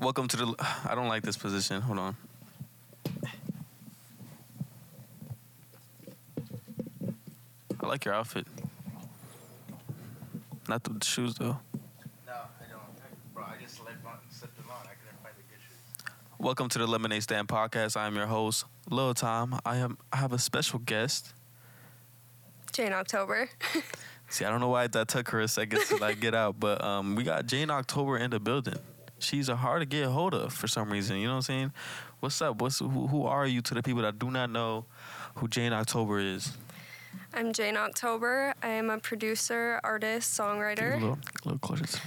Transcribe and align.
Welcome 0.00 0.28
to 0.28 0.36
the. 0.38 0.54
I 0.88 0.94
don't 0.94 1.08
like 1.08 1.22
this 1.22 1.36
position. 1.36 1.82
Hold 1.82 1.98
on. 1.98 2.16
I 7.78 7.86
like 7.86 8.06
your 8.06 8.14
outfit. 8.14 8.46
Not 10.70 10.84
the 10.84 11.04
shoes 11.04 11.34
though. 11.34 11.58
No, 12.26 12.32
I 12.32 12.70
don't. 12.70 12.80
Bro, 13.34 13.44
I 13.44 13.60
just 13.60 13.76
slipped, 13.76 14.06
on, 14.06 14.12
slipped 14.30 14.56
them 14.56 14.70
on. 14.70 14.86
I 14.86 14.94
couldn't 15.04 15.22
find 15.22 15.34
the 15.36 15.42
good 15.42 15.60
shoes. 15.60 16.14
Welcome 16.38 16.70
to 16.70 16.78
the 16.78 16.86
Lemonade 16.86 17.22
Stand 17.22 17.48
podcast. 17.48 17.98
I 17.98 18.06
am 18.06 18.16
your 18.16 18.26
host, 18.26 18.64
LilTime. 18.90 19.60
I 19.66 19.76
am. 19.76 19.98
I 20.10 20.16
have 20.16 20.32
a 20.32 20.38
special 20.38 20.78
guest. 20.78 21.34
Jane 22.72 22.94
October. 22.94 23.50
See, 24.30 24.46
I 24.46 24.50
don't 24.50 24.60
know 24.60 24.68
why 24.68 24.86
that 24.86 25.08
took 25.08 25.28
her 25.28 25.40
a 25.40 25.48
second 25.48 25.82
to 25.88 25.96
like 25.98 26.20
get 26.20 26.34
out, 26.34 26.58
but 26.58 26.82
um, 26.82 27.16
we 27.16 27.22
got 27.22 27.44
Jane 27.44 27.68
October 27.68 28.16
in 28.16 28.30
the 28.30 28.40
building. 28.40 28.78
She's 29.20 29.48
a 29.48 29.56
hard 29.56 29.80
to 29.82 29.86
get 29.86 30.06
a 30.06 30.10
hold 30.10 30.34
of 30.34 30.52
for 30.52 30.66
some 30.68 30.90
reason. 30.90 31.16
You 31.18 31.26
know 31.26 31.32
what 31.34 31.36
I'm 31.36 31.42
saying? 31.42 31.72
What's 32.20 32.40
up? 32.42 32.60
What's 32.60 32.78
who, 32.78 32.88
who 32.88 33.24
are 33.26 33.46
you 33.46 33.60
to 33.62 33.74
the 33.74 33.82
people 33.82 34.02
that 34.02 34.18
do 34.18 34.30
not 34.30 34.50
know 34.50 34.86
who 35.36 35.48
Jane 35.48 35.72
October 35.72 36.18
is? 36.18 36.56
I'm 37.34 37.52
Jane 37.52 37.76
October. 37.76 38.54
I 38.62 38.68
am 38.68 38.90
a 38.90 38.98
producer, 38.98 39.80
artist, 39.82 40.36
Get 40.36 40.44
a 40.44 40.48
songwriter. 40.48 40.94
little, 40.94 41.18
a 41.44 41.48
little 41.48 41.58
closer 41.58 41.84
to 41.86 41.92
the 41.92 42.02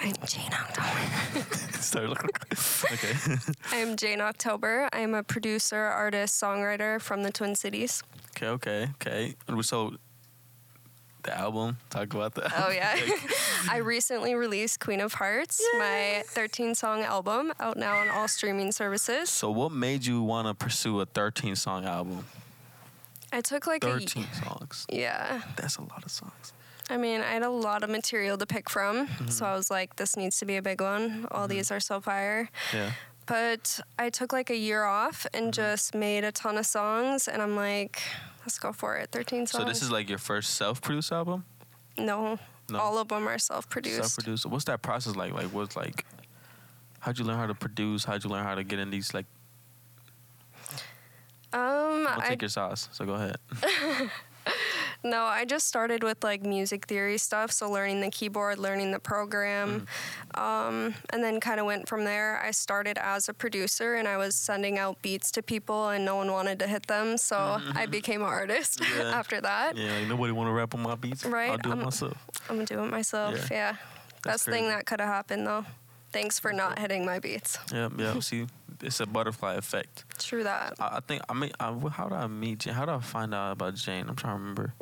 I'm 0.00 0.14
Jane 0.26 0.50
October. 0.52 1.56
Start 1.80 2.08
looking. 2.08 2.30
okay. 2.92 3.14
I'm 3.72 3.96
Jane 3.96 4.20
October. 4.20 4.88
I 4.92 5.00
am 5.00 5.14
a 5.14 5.22
producer, 5.22 5.76
artist, 5.84 6.40
songwriter 6.42 7.00
from 7.00 7.22
the 7.22 7.30
Twin 7.30 7.54
Cities. 7.54 8.02
okay. 8.36 8.46
Okay. 8.48 8.90
Okay. 9.00 9.34
So 9.62 9.94
the 11.22 11.36
album. 11.38 11.76
Talk 11.90 12.14
about 12.14 12.34
that. 12.34 12.52
Oh 12.56 12.70
yeah. 12.70 12.98
I 13.70 13.78
recently 13.78 14.34
released 14.34 14.80
Queen 14.80 15.00
of 15.00 15.14
Hearts, 15.14 15.62
my 15.78 16.22
13 16.26 16.74
song 16.74 17.02
album, 17.02 17.52
out 17.60 17.76
now 17.76 17.96
on 17.98 18.08
all 18.08 18.28
streaming 18.28 18.72
services. 18.72 19.30
So 19.30 19.50
what 19.50 19.72
made 19.72 20.04
you 20.06 20.22
want 20.22 20.48
to 20.48 20.54
pursue 20.54 21.00
a 21.00 21.06
13 21.06 21.54
song 21.56 21.84
album? 21.84 22.24
I 23.32 23.40
took 23.40 23.66
like 23.66 23.82
13 23.82 24.26
songs. 24.44 24.86
yeah. 24.90 25.42
That's 25.56 25.76
a 25.76 25.82
lot 25.82 26.04
of 26.04 26.10
songs. 26.10 26.52
I 26.90 26.96
mean, 26.98 27.20
I 27.22 27.32
had 27.32 27.42
a 27.42 27.48
lot 27.50 27.82
of 27.82 27.88
material 27.90 28.36
to 28.36 28.44
pick 28.46 28.68
from, 28.68 29.06
Mm-hmm. 29.06 29.28
so 29.28 29.46
I 29.46 29.54
was 29.54 29.70
like, 29.70 29.96
this 29.96 30.16
needs 30.16 30.38
to 30.40 30.44
be 30.44 30.56
a 30.56 30.62
big 30.62 30.80
one. 30.82 31.26
All 31.30 31.48
these 31.48 31.70
are 31.70 31.80
so 31.80 32.00
fire. 32.00 32.50
Yeah. 32.74 32.90
But 33.24 33.80
I 33.98 34.10
took 34.10 34.32
like 34.32 34.50
a 34.50 34.56
year 34.56 34.82
off 34.84 35.24
and 35.32 35.44
Mm-hmm. 35.44 35.52
just 35.52 35.94
made 35.94 36.24
a 36.24 36.32
ton 36.32 36.58
of 36.58 36.66
songs, 36.66 37.28
and 37.28 37.40
I'm 37.40 37.56
like, 37.56 38.02
let's 38.42 38.58
go 38.58 38.72
for 38.72 38.96
it. 38.96 39.10
13 39.10 39.46
songs. 39.46 39.62
So 39.64 39.68
this 39.68 39.82
is 39.82 39.90
like 39.90 40.08
your 40.08 40.18
first 40.18 40.54
self-produced 40.54 41.12
album? 41.12 41.44
no, 41.98 42.38
No. 42.70 42.78
all 42.78 42.98
of 42.98 43.08
them 43.08 43.26
are 43.28 43.38
self-produced. 43.38 43.96
Self-produced. 43.96 44.46
What's 44.46 44.64
that 44.66 44.82
process 44.82 45.14
like? 45.16 45.32
Like, 45.32 45.46
what's 45.46 45.76
like? 45.76 46.04
How'd 47.00 47.18
you 47.18 47.24
learn 47.24 47.36
how 47.36 47.46
to 47.46 47.54
produce? 47.54 48.04
How'd 48.04 48.22
you 48.24 48.30
learn 48.30 48.44
how 48.44 48.54
to 48.54 48.64
get 48.64 48.78
in 48.78 48.90
these 48.90 49.12
like? 49.14 49.26
um, 51.52 52.06
I'll 52.08 52.20
I 52.22 52.26
take 52.28 52.42
your 52.42 52.48
sauce. 52.48 52.88
So 52.92 53.04
go 53.04 53.14
ahead. 53.14 53.36
no, 55.04 55.22
I 55.24 55.44
just 55.44 55.66
started 55.66 56.02
with 56.04 56.22
like 56.22 56.42
music 56.42 56.86
theory 56.86 57.18
stuff, 57.18 57.50
so 57.52 57.70
learning 57.70 58.00
the 58.00 58.10
keyboard, 58.10 58.58
learning 58.58 58.92
the 58.92 58.98
program, 59.00 59.86
Mm. 60.34 60.40
um, 60.40 60.94
and 61.10 61.22
then 61.24 61.40
kind 61.40 61.58
of 61.60 61.66
went 61.66 61.88
from 61.88 62.04
there. 62.04 62.40
I 62.42 62.50
started 62.52 62.98
as 62.98 63.28
a 63.28 63.34
producer, 63.34 63.94
and 63.94 64.06
I 64.06 64.16
was 64.16 64.34
sending 64.34 64.78
out 64.78 65.00
beats 65.02 65.30
to 65.32 65.42
people, 65.42 65.88
and 65.88 66.04
no 66.04 66.16
one 66.16 66.30
wanted 66.30 66.58
to 66.60 66.66
hit 66.66 66.86
them, 66.86 67.16
so 67.18 67.60
I 67.74 67.86
became 67.86 68.22
an 68.22 68.28
artist 68.28 68.80
Mm-hmm. 68.80 69.00
Yeah. 69.00 69.18
after 69.18 69.40
that. 69.40 69.76
Yeah, 69.76 69.98
like 69.98 70.08
nobody 70.08 70.32
want 70.32 70.48
to 70.48 70.52
rap 70.52 70.74
on 70.74 70.82
my 70.82 70.94
beats. 70.94 71.24
I'll 71.24 71.32
Right, 71.32 71.60
do 71.62 71.68
it 71.70 71.72
I'm- 71.74 71.84
myself. 71.84 72.16
I'm 72.48 72.56
gonna 72.56 72.66
do 72.66 72.82
it 72.84 72.90
myself. 72.90 73.34
Yeah. 73.50 73.56
Yeah, 73.56 73.76
That's 74.22 74.44
best 74.44 74.44
thing 74.46 74.68
that 74.68 74.86
could 74.86 75.00
have 75.00 75.08
happened 75.08 75.46
though. 75.46 75.64
Thanks 76.12 76.38
for 76.38 76.52
not 76.52 76.78
hitting 76.78 77.06
my 77.06 77.18
beats. 77.20 77.58
Yeah, 77.72 77.88
yeah. 77.96 78.20
See, 78.20 78.46
it's 78.82 79.00
a 79.00 79.06
butterfly 79.06 79.54
effect. 79.54 80.04
True 80.18 80.42
that. 80.44 80.74
I, 80.78 80.96
I 80.98 81.00
think 81.00 81.22
I 81.28 81.32
mean, 81.32 81.52
I, 81.58 81.72
how 81.90 82.08
did 82.08 82.18
I 82.18 82.26
meet 82.26 82.58
Jane? 82.58 82.74
How 82.74 82.84
did 82.84 82.94
I 82.94 82.98
find 83.00 83.32
out 83.34 83.52
about 83.52 83.74
Jane? 83.76 84.06
I'm 84.08 84.16
trying 84.16 84.34
to 84.34 84.38
remember. 84.40 84.74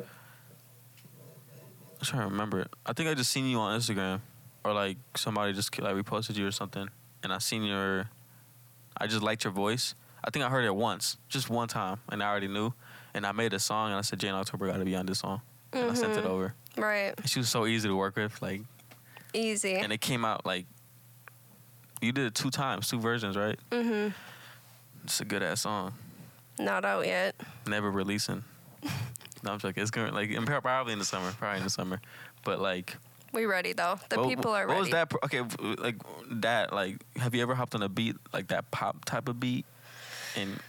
I'm 2.01 2.05
trying 2.07 2.21
to 2.23 2.29
remember 2.29 2.59
it. 2.59 2.67
I 2.85 2.93
think 2.93 3.09
I 3.09 3.13
just 3.13 3.31
seen 3.31 3.45
you 3.45 3.59
on 3.59 3.79
Instagram, 3.79 4.21
or 4.63 4.73
like 4.73 4.97
somebody 5.15 5.53
just 5.53 5.77
like 5.79 5.95
reposted 5.95 6.35
you 6.35 6.47
or 6.47 6.51
something, 6.51 6.89
and 7.23 7.31
I 7.33 7.37
seen 7.37 7.63
your. 7.63 8.09
I 8.97 9.07
just 9.07 9.21
liked 9.21 9.43
your 9.43 9.53
voice. 9.53 9.93
I 10.23 10.29
think 10.31 10.43
I 10.45 10.49
heard 10.49 10.65
it 10.65 10.75
once, 10.75 11.17
just 11.29 11.49
one 11.49 11.67
time, 11.67 11.99
and 12.09 12.21
I 12.21 12.27
already 12.27 12.47
knew. 12.47 12.73
And 13.13 13.25
I 13.25 13.31
made 13.33 13.53
a 13.53 13.59
song, 13.59 13.89
and 13.89 13.97
I 13.97 14.01
said 14.01 14.19
Jane 14.19 14.33
October 14.33 14.67
got 14.67 14.77
to 14.77 14.85
be 14.85 14.95
on 14.95 15.05
this 15.05 15.19
song, 15.19 15.41
and 15.73 15.91
I 15.91 15.93
sent 15.93 16.13
it 16.17 16.23
Mhm. 16.23 16.27
over. 16.29 16.53
Right. 16.77 17.13
And 17.17 17.29
she 17.29 17.39
was 17.39 17.49
so 17.49 17.65
easy 17.65 17.87
to 17.89 17.95
work 17.95 18.15
with, 18.15 18.41
like, 18.41 18.61
Easy. 19.33 19.75
and 19.75 19.91
it 19.93 20.01
came 20.01 20.23
out 20.25 20.45
like. 20.45 20.65
You 22.01 22.11
did 22.11 22.25
it 22.25 22.33
two 22.35 22.49
times, 22.49 22.89
two 22.89 22.99
versions, 22.99 23.37
right? 23.37 23.59
Mhm. 23.69 24.13
It's 25.03 25.21
a 25.21 25.25
good 25.25 25.43
ass 25.43 25.61
song. 25.61 25.93
Not 26.57 26.83
out 26.83 27.05
yet. 27.05 27.35
never 27.67 27.91
releasing. 27.91 28.43
No, 29.43 29.51
I'm 29.53 29.59
joking. 29.59 29.81
It's 29.81 29.91
going 29.91 30.13
like 30.13 30.29
in- 30.29 30.45
probably 30.45 30.93
in 30.93 30.99
the 30.99 31.05
summer, 31.05 31.31
probably 31.37 31.59
in 31.59 31.63
the 31.63 31.69
summer. 31.69 31.99
But 32.43 32.59
like, 32.59 32.95
We 33.33 33.45
ready 33.45 33.73
though. 33.73 33.99
The 34.09 34.17
what- 34.19 34.29
people 34.29 34.51
are 34.51 34.67
What 34.67 34.77
ready. 34.79 34.91
What 34.91 35.09
was 35.09 35.09
that? 35.21 35.23
Okay, 35.25 35.41
like 35.81 35.95
that. 36.41 36.73
Like, 36.73 37.03
have 37.17 37.33
you 37.35 37.41
ever 37.41 37.55
hopped 37.55 37.75
on 37.75 37.81
a 37.83 37.89
beat 37.89 38.15
like 38.33 38.47
that 38.47 38.69
pop 38.71 39.05
type 39.05 39.27
of 39.29 39.39
beat, 39.39 39.65
and 40.35 40.59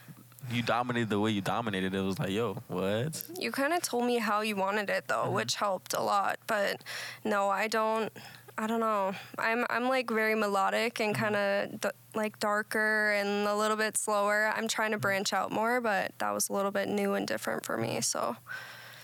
you 0.50 0.62
dominated 0.62 1.08
the 1.08 1.18
way 1.20 1.30
you 1.30 1.40
dominated? 1.40 1.94
It 1.94 2.00
was 2.00 2.18
like, 2.18 2.30
yo, 2.30 2.54
what? 2.68 3.22
You 3.38 3.52
kind 3.52 3.72
of 3.72 3.82
told 3.82 4.04
me 4.06 4.18
how 4.18 4.40
you 4.40 4.56
wanted 4.56 4.90
it 4.90 5.08
though, 5.08 5.24
Mm-hmm. 5.24 5.34
which 5.34 5.54
helped 5.56 5.92
a 5.94 6.00
lot. 6.02 6.38
But 6.46 6.82
no, 7.24 7.48
I 7.48 7.68
don't. 7.68 8.12
I 8.58 8.66
don't 8.66 8.80
know. 8.80 9.12
I'm 9.38 9.64
I'm 9.70 9.88
like 9.88 10.10
very 10.10 10.34
melodic 10.34 11.00
and 11.00 11.14
Mm-hmm. 11.14 11.22
kind 11.24 11.36
of 11.36 11.80
d- 11.80 11.88
like 12.14 12.38
darker 12.38 13.12
and 13.12 13.46
a 13.48 13.54
little 13.56 13.76
bit 13.76 13.96
slower. 13.96 14.52
I'm 14.54 14.68
trying 14.68 14.90
to 14.92 14.96
Mm-hmm. 14.96 15.02
branch 15.02 15.32
out 15.32 15.50
more, 15.52 15.80
but 15.80 16.12
that 16.18 16.30
was 16.32 16.48
a 16.48 16.52
little 16.52 16.70
bit 16.70 16.88
new 16.88 17.14
and 17.14 17.26
different 17.26 17.64
for 17.64 17.76
me. 17.76 18.00
So 18.02 18.36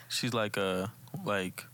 She's 0.09 0.33
like 0.35 0.57
a 0.57 0.93
like. 1.25 1.65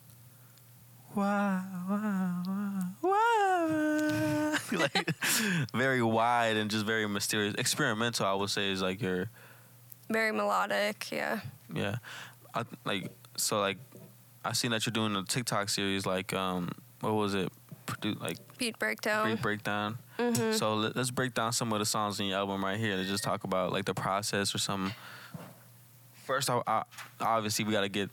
Wow, 1.14 1.62
wow, 1.88 2.42
wow, 2.44 2.88
wow. 3.02 4.56
like 4.72 5.10
very 5.72 6.02
wide 6.02 6.56
and 6.56 6.68
just 6.68 6.84
very 6.84 7.06
mysterious. 7.06 7.54
Experimental, 7.54 8.26
I 8.26 8.34
would 8.34 8.50
say, 8.50 8.72
is 8.72 8.82
like 8.82 9.00
your 9.00 9.30
very 10.10 10.32
melodic. 10.32 11.12
Yeah. 11.12 11.38
Yeah, 11.72 11.96
I 12.52 12.64
like 12.84 13.12
so 13.36 13.60
like 13.60 13.78
I 14.44 14.54
seen 14.54 14.72
that 14.72 14.84
you're 14.86 14.92
doing 14.92 15.14
a 15.14 15.22
TikTok 15.22 15.68
series 15.68 16.04
like 16.04 16.32
um 16.34 16.72
what 17.00 17.12
was 17.14 17.34
it 17.34 17.52
Produ- 17.86 18.20
like 18.20 18.36
Beat 18.58 18.78
breakdown. 18.78 19.30
Beat 19.32 19.42
breakdown. 19.42 19.98
hmm 20.18 20.52
So 20.52 20.74
let, 20.74 20.96
let's 20.96 21.10
break 21.10 21.34
down 21.34 21.52
some 21.52 21.72
of 21.72 21.78
the 21.78 21.84
songs 21.86 22.18
in 22.20 22.26
your 22.26 22.38
album 22.38 22.64
right 22.64 22.78
here 22.78 22.96
and 22.96 23.06
just 23.06 23.24
talk 23.24 23.44
about 23.44 23.72
like 23.72 23.84
the 23.84 23.94
process 23.94 24.54
or 24.54 24.58
some. 24.58 24.92
First, 26.24 26.48
I, 26.48 26.62
I, 26.66 26.82
obviously 27.20 27.64
we 27.64 27.72
got 27.72 27.82
to 27.82 27.88
get 27.88 28.10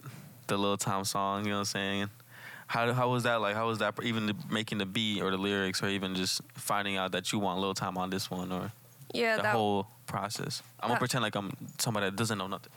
the 0.47 0.57
LilTime 0.57 1.05
song. 1.07 1.45
You 1.45 1.51
know 1.51 1.55
what 1.57 1.59
I'm 1.59 1.65
saying? 1.65 2.09
How 2.67 2.91
how 2.93 3.09
was 3.09 3.23
that 3.23 3.41
like? 3.41 3.55
How 3.55 3.67
was 3.67 3.79
that 3.79 3.95
even 4.03 4.27
the, 4.27 4.35
making 4.49 4.77
the 4.77 4.85
beat 4.85 5.21
or 5.21 5.31
the 5.31 5.37
lyrics 5.37 5.81
or 5.83 5.87
even 5.89 6.15
just 6.15 6.41
finding 6.53 6.97
out 6.97 7.11
that 7.13 7.31
you 7.31 7.39
want 7.39 7.59
LilTime 7.61 7.97
on 7.97 8.09
this 8.09 8.29
one 8.31 8.51
or 8.51 8.71
Yeah. 9.13 9.37
the 9.37 9.43
that 9.43 9.55
whole 9.55 9.87
process? 10.07 10.63
I'm 10.79 10.87
gonna 10.89 10.99
pretend 10.99 11.21
like 11.23 11.35
I'm 11.35 11.51
somebody 11.79 12.05
that 12.07 12.15
doesn't 12.15 12.37
know 12.37 12.47
nothing. 12.47 12.71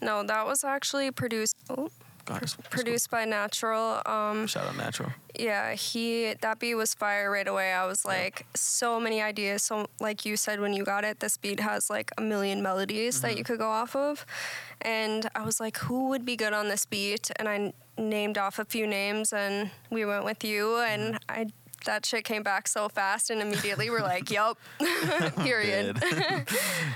no, 0.00 0.22
that 0.24 0.46
was 0.46 0.62
actually 0.64 1.10
produced. 1.10 1.56
Oh, 1.70 1.88
Go 2.24 2.32
ahead. 2.34 2.42
let's 2.42 2.54
produced 2.70 3.10
by 3.10 3.24
Natural. 3.24 4.00
Um, 4.06 4.46
Shout 4.46 4.66
out 4.66 4.76
Natural. 4.76 5.10
Yeah, 5.38 5.74
he 5.74 6.34
that 6.40 6.58
beat 6.58 6.74
was 6.74 6.94
fire 6.94 7.30
right 7.30 7.48
away. 7.48 7.72
I 7.72 7.86
was 7.86 8.04
like, 8.04 8.46
so 8.54 9.00
many 9.00 9.20
ideas. 9.22 9.62
So 9.62 9.86
like 10.00 10.24
you 10.24 10.36
said 10.36 10.60
when 10.60 10.72
you 10.72 10.84
got 10.84 11.04
it, 11.04 11.20
this 11.20 11.36
beat 11.36 11.60
has 11.60 11.90
like 11.90 12.10
a 12.18 12.20
million 12.20 12.62
melodies 12.62 13.20
that 13.22 13.36
you 13.36 13.44
could 13.44 13.58
go 13.58 13.70
off 13.70 13.96
of, 13.96 14.24
and 14.82 15.28
I 15.34 15.42
was 15.44 15.58
like, 15.58 15.78
who 15.78 16.08
would 16.10 16.24
be 16.24 16.36
good 16.36 16.52
on 16.52 16.68
this 16.68 16.84
beat? 16.86 17.30
And 17.36 17.48
I 17.48 17.54
n- 17.56 17.72
named 17.98 18.38
off 18.38 18.58
a 18.58 18.64
few 18.64 18.86
names, 18.86 19.32
and 19.32 19.70
we 19.90 20.04
went 20.04 20.24
with 20.24 20.44
you, 20.44 20.78
and 20.78 21.18
I. 21.28 21.46
That 21.84 22.06
shit 22.06 22.22
came 22.22 22.44
back 22.44 22.68
so 22.68 22.88
fast, 22.88 23.28
and 23.30 23.42
immediately 23.42 23.90
we're 23.90 24.02
like, 24.02 24.30
"Yup." 24.30 24.56
Period. 25.38 26.00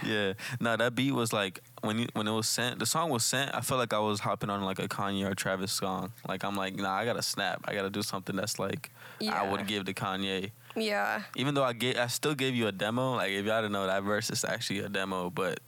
Yeah. 0.06 0.34
No, 0.60 0.76
that 0.76 0.94
beat 0.94 1.10
was 1.10 1.32
like 1.32 1.58
when 1.86 1.98
you 2.00 2.06
when 2.14 2.26
it 2.28 2.32
was 2.32 2.48
sent. 2.48 2.78
The 2.78 2.86
song 2.86 3.08
was 3.10 3.24
sent. 3.24 3.54
I 3.54 3.60
felt 3.60 3.78
like 3.78 3.92
I 3.92 3.98
was 3.98 4.20
hopping 4.20 4.50
on 4.50 4.62
like 4.62 4.78
a 4.78 4.88
Kanye 4.88 5.30
or 5.30 5.34
Travis 5.34 5.72
song. 5.72 6.12
Like 6.28 6.44
I'm 6.44 6.56
like, 6.56 6.76
nah, 6.76 6.92
I 6.92 7.04
gotta 7.04 7.22
snap. 7.22 7.64
I 7.66 7.74
gotta 7.74 7.90
do 7.90 8.02
something 8.02 8.36
that's 8.36 8.58
like 8.58 8.90
I 9.30 9.48
would 9.50 9.66
give 9.66 9.84
to 9.86 9.94
Kanye. 9.94 10.50
yeah, 10.74 11.22
Even 11.36 11.54
though 11.54 11.64
I 11.64 11.72
get, 11.72 11.96
I 11.96 12.06
still 12.08 12.34
gave 12.34 12.54
you 12.54 12.66
a 12.66 12.72
demo. 12.72 13.14
Like 13.14 13.30
if 13.30 13.46
y'all 13.46 13.62
didn't 13.62 13.72
know, 13.72 13.86
that 13.86 14.02
verse 14.02 14.28
is 14.30 14.44
actually 14.44 14.80
a 14.80 14.88
demo, 14.90 15.30
but 15.30 15.60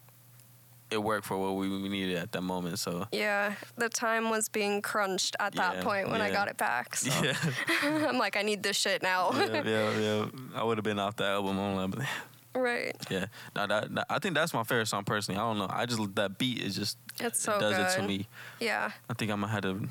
it 0.91 1.03
worked 1.03 1.26
for 1.26 1.37
what 1.37 1.55
we, 1.56 1.69
we 1.69 1.88
needed 1.88 2.17
at 2.17 2.32
that 2.32 2.41
moment. 2.43 2.79
So 2.79 3.06
yeah. 3.12 3.55
The 3.76 3.88
time 3.88 4.31
was 4.31 4.49
being 4.49 4.81
crunched 4.82 5.37
at 5.38 5.55
that 5.56 5.76
Yeah, 5.76 5.82
point 5.82 6.11
when 6.11 6.21
I 6.23 6.31
got 6.31 6.49
it 6.49 6.56
back. 6.56 6.97
So 6.97 7.11
yeah, 7.23 7.35
I'm 7.82 8.19
like, 8.19 8.37
I 8.37 8.43
need 8.43 8.62
this 8.62 8.76
shit 8.76 9.03
now. 9.03 9.31
yeah, 9.32 9.62
yeah, 9.64 9.99
yeah. 9.99 10.26
I 10.55 10.64
would 10.64 10.79
have 10.79 10.85
been 10.85 10.99
off 10.99 11.17
the 11.17 11.25
album. 11.25 11.59
I'm 11.59 11.91
like, 11.91 12.09
right. 12.61 12.97
yeah. 13.11 13.27
No, 13.57 13.67
that, 13.67 13.95
that- 13.95 14.07
I 14.11 14.19
think 14.19 14.35
that's 14.35 14.53
my 14.55 14.63
favorite 14.65 14.87
song 14.87 15.05
personally. 15.05 15.39
I 15.41 15.45
don't 15.45 15.59
know. 15.59 15.69
I 15.71 15.87
just 15.87 16.15
that 16.17 16.39
beat 16.39 16.63
is 16.63 16.75
just 16.77 16.99
It's 17.21 17.41
so 17.41 17.57
it 17.57 17.61
does 17.61 17.77
good. 17.77 17.87
it 17.87 18.03
to 18.03 18.03
me. 18.09 18.27
Yeah. 18.61 18.91
I 19.09 19.15
think 19.15 19.31
I'm 19.31 19.41
gonna 19.41 19.53
have 19.53 19.63
to 19.63 19.89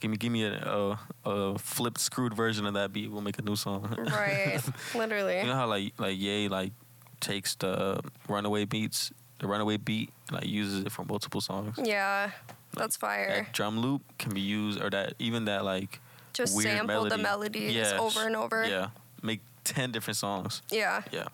Give 0.00 0.10
me, 0.10 0.16
give 0.16 0.32
me 0.32 0.42
a, 0.42 0.98
a, 1.24 1.30
a 1.30 1.58
flipped, 1.60 2.00
screwed 2.00 2.34
version 2.34 2.66
of 2.66 2.74
that 2.74 2.92
beat. 2.92 3.08
We'll 3.08 3.20
make 3.20 3.38
a 3.38 3.42
new 3.42 3.54
song. 3.54 3.94
Right. 4.10 4.60
Literally. 4.96 5.38
You 5.38 5.46
know 5.46 5.54
how 5.54 5.68
like 5.68 5.92
like 5.96 6.18
Ye 6.18 6.48
like 6.48 6.72
takes 7.20 7.54
the 7.54 8.00
Runaway 8.28 8.64
beats, 8.64 9.12
the 9.38 9.46
Runaway 9.46 9.76
beat, 9.76 10.10
and 10.28 10.38
like 10.38 10.48
uses 10.48 10.82
it 10.84 10.90
for 10.90 11.04
multiple 11.04 11.40
songs. 11.40 11.78
Yeah. 11.80 12.32
That's 12.76 12.96
fire. 12.96 13.44
That 13.44 13.52
drum 13.52 13.78
loop 13.78 14.02
can 14.18 14.34
be 14.34 14.40
used, 14.40 14.82
or 14.82 14.90
that 14.90 15.14
even 15.20 15.44
that 15.44 15.64
like 15.64 16.00
Just 16.32 16.56
weird 16.56 16.70
sample 16.78 17.04
the 17.04 17.18
melody. 17.18 17.60
melodies 17.60 17.74
Yeah, 17.92 18.00
over 18.00 18.26
and 18.26 18.34
over. 18.34 18.66
yeah, 18.66 18.88
make 19.22 19.40
ten 19.62 19.92
different 19.92 20.16
songs. 20.16 20.62
Yeah. 20.72 21.02
Yeah. 21.12 21.28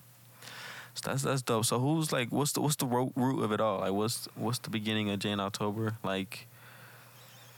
So 0.99 1.11
that's 1.11 1.23
that's 1.23 1.43
dope. 1.43 1.65
So 1.65 1.79
who's 1.79 2.13
like 2.13 2.31
what's 2.31 2.53
the 2.53 2.61
what's 2.61 2.77
the 2.77 2.87
ro- 2.87 3.13
root 3.15 3.43
of 3.43 3.53
it 3.53 3.61
all? 3.61 3.81
Like 3.81 3.93
what's 3.93 4.29
what's 4.35 4.59
the 4.59 4.71
beginning 4.71 5.11
of 5.11 5.19
Jane 5.19 5.41
October? 5.41 5.97
Like 6.03 6.47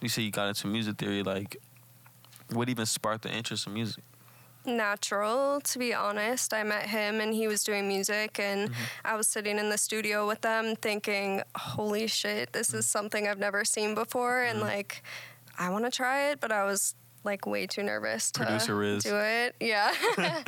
you 0.01 0.09
say 0.09 0.23
you 0.23 0.31
got 0.31 0.49
into 0.49 0.67
music 0.67 0.97
theory, 0.97 1.23
like 1.23 1.57
what 2.51 2.69
even 2.69 2.87
sparked 2.87 3.23
the 3.23 3.31
interest 3.31 3.67
in 3.67 3.75
music? 3.75 4.05
natural 4.67 5.59
to 5.63 5.79
be 5.79 5.95
honest 5.95 6.53
i 6.53 6.63
met 6.63 6.83
him 6.83 7.21
and 7.21 7.33
he 7.33 7.49
was 7.49 7.65
doing 7.65 7.89
music 7.89 8.39
and 8.39 8.69
mm-hmm. 8.69 8.83
i 9.07 9.17
was 9.17 9.27
sitting 9.27 9.59
in 9.59 9.71
the 9.71 9.79
studio 9.79 10.29
with 10.29 10.43
them 10.43 10.77
thinking 10.77 11.43
holy 11.57 12.07
shit 12.07 12.53
this 12.53 12.69
is 12.69 12.85
mm-hmm. 12.85 12.99
something 12.99 13.27
i've 13.27 13.39
never 13.39 13.65
seen 13.65 13.95
before 13.95 14.43
and 14.43 14.59
mm-hmm. 14.59 14.69
like 14.69 15.03
i 15.59 15.71
want 15.71 15.85
to 15.87 15.91
try 15.91 16.29
it 16.31 16.41
but 16.41 16.53
i 16.53 16.63
was 16.63 16.95
like 17.25 17.47
way 17.47 17.67
too 17.67 17.83
nervous 17.83 18.31
to 18.31 18.41
Producer 18.41 18.75
Riz. 18.77 19.03
do 19.05 19.15
it 19.17 19.55
yeah 19.61 19.93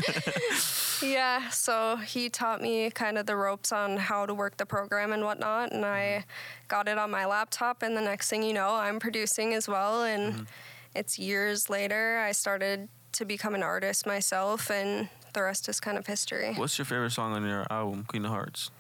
yeah 1.02 1.48
so 1.50 1.96
he 1.96 2.28
taught 2.30 2.62
me 2.62 2.90
kind 2.90 3.18
of 3.18 3.26
the 3.26 3.36
ropes 3.36 3.72
on 3.72 3.96
how 3.96 4.24
to 4.24 4.32
work 4.34 4.56
the 4.56 4.64
program 4.66 5.12
and 5.12 5.22
whatnot 5.22 5.72
and 5.72 5.84
i 5.84 6.24
got 6.68 6.88
it 6.88 6.96
on 6.96 7.10
my 7.10 7.26
laptop 7.26 7.82
and 7.82 7.96
the 7.96 8.00
next 8.00 8.30
thing 8.30 8.42
you 8.42 8.52
know 8.54 8.74
i'm 8.74 8.98
producing 8.98 9.52
as 9.52 9.68
well 9.68 10.02
and 10.04 10.46
it's 10.94 11.18
years 11.18 11.68
later 11.68 12.18
i 12.26 12.32
started 12.32 12.88
to 13.12 13.24
become 13.26 13.54
an 13.54 13.62
artist 13.62 14.06
myself 14.06 14.70
and 14.70 15.08
the 15.34 15.42
rest 15.42 15.68
is 15.68 15.78
kind 15.80 15.98
of 15.98 16.06
history 16.06 16.54
What's 16.56 16.78
your 16.78 16.84
favorite 16.86 17.10
song 17.12 17.32
on 17.34 17.46
your 17.46 17.66
album, 17.70 18.04
Queen 18.04 18.24
of 18.24 18.30
Hearts? 18.30 18.70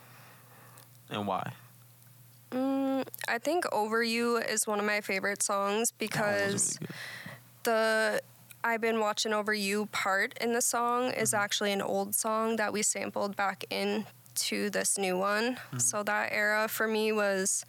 And 1.10 1.26
why? 1.26 1.52
mm, 2.50 3.06
i 3.28 3.38
think 3.38 3.64
over 3.72 4.02
you 4.02 4.36
is 4.36 4.66
one 4.66 4.78
of 4.78 4.84
my 4.86 5.00
favorite 5.00 5.42
songs 5.42 5.92
because. 5.92 6.78
The 7.64 8.20
I've 8.64 8.80
been 8.80 9.00
watching 9.00 9.32
over 9.32 9.52
you 9.52 9.86
part 9.86 10.38
in 10.40 10.52
the 10.52 10.60
song 10.62 11.10
is 11.12 11.30
Mm-hmm. 11.32 11.42
actually 11.42 11.72
an 11.72 11.82
old 11.82 12.14
song 12.14 12.56
that 12.56 12.72
we 12.72 12.82
sampled 12.82 13.34
back 13.36 13.64
into 13.70 14.70
this 14.70 14.96
new 14.98 15.18
one. 15.18 15.54
Mm-hmm. 15.56 15.78
So 15.78 16.02
that 16.04 16.30
era 16.32 16.68
for 16.68 16.86
me 16.86 17.10
was 17.12 17.64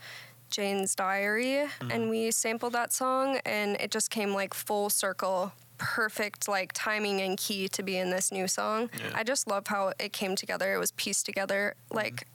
Jane's 0.52 0.94
Diary 0.94 1.66
Mm-hmm. 1.80 1.92
and 1.92 2.10
we 2.12 2.30
sampled 2.30 2.74
that 2.74 2.94
song 2.94 3.40
and 3.46 3.76
it 3.80 3.90
just 3.90 4.10
came 4.12 4.34
like 4.34 4.54
full 4.54 4.90
circle 4.92 5.52
perfect 5.80 6.48
like 6.48 6.72
timing 6.74 7.20
and 7.22 7.38
key 7.38 7.68
to 7.70 7.82
be 7.82 7.98
in 7.98 8.12
this 8.12 8.32
new 8.32 8.48
song. 8.48 8.90
Yeah. 8.98 9.10
I 9.16 9.24
just 9.24 9.48
love 9.48 9.66
how 9.68 9.94
it 10.00 10.14
came 10.14 10.36
together. 10.36 10.74
It 10.76 10.78
was 10.78 10.92
pieced 10.92 11.26
together 11.26 11.74
like 11.92 12.28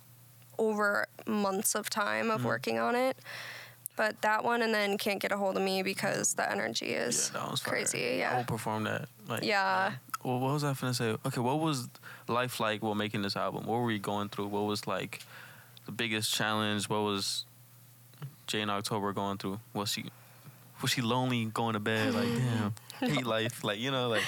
over 0.58 1.06
months 1.26 1.76
of 1.76 1.88
time 1.88 2.28
of 2.31 2.40
Mm-hmm. 2.40 2.49
working 2.49 2.78
on 2.81 2.96
it. 2.96 3.16
But 3.99 4.23
that 4.23 4.45
one 4.45 4.62
and 4.62 4.73
then 4.73 4.97
can't 4.97 5.19
get 5.21 5.33
a 5.33 5.37
hold 5.37 5.56
of 5.56 5.62
me 5.62 5.83
because 5.83 6.35
the 6.35 6.49
energy 6.49 6.87
Yeah, 6.87 7.06
is 7.09 7.31
fire. 7.31 7.50
crazy. 7.65 8.12
I 8.12 8.17
Yeah. 8.19 8.37
will 8.37 8.45
perform 8.45 8.85
that. 8.85 9.09
Like, 9.27 9.43
Yeah. 9.43 9.95
Well, 10.23 10.39
what 10.39 10.53
was 10.53 10.62
I 10.62 10.73
gonna 10.75 10.95
say? 10.95 11.17
Okay, 11.27 11.41
what 11.41 11.59
was 11.59 11.89
life 12.29 12.61
like 12.61 12.81
while 12.81 12.95
making 12.95 13.23
this 13.23 13.37
album? 13.37 13.67
What 13.67 13.81
were 13.81 13.91
you 13.91 13.99
going 13.99 14.29
through? 14.29 14.47
What 14.47 14.62
was 14.67 14.87
like 14.87 15.21
the 15.87 15.91
biggest 15.93 16.33
challenge? 16.33 16.89
What 16.89 17.00
was 17.03 17.45
Jane 18.47 18.71
October 18.71 19.12
going 19.12 19.39
through? 19.39 19.59
Was 19.75 19.91
she 19.91 20.11
was 20.81 20.93
she 20.93 21.03
lonely 21.03 21.47
going 21.47 21.73
to 21.75 21.81
bed? 21.81 22.15
Like, 22.15 22.35
damn, 22.37 22.75
hate 23.01 23.27
life. 23.27 23.65
Like, 23.65 23.81
you 23.81 23.91
know, 23.91 24.09
like 24.09 24.23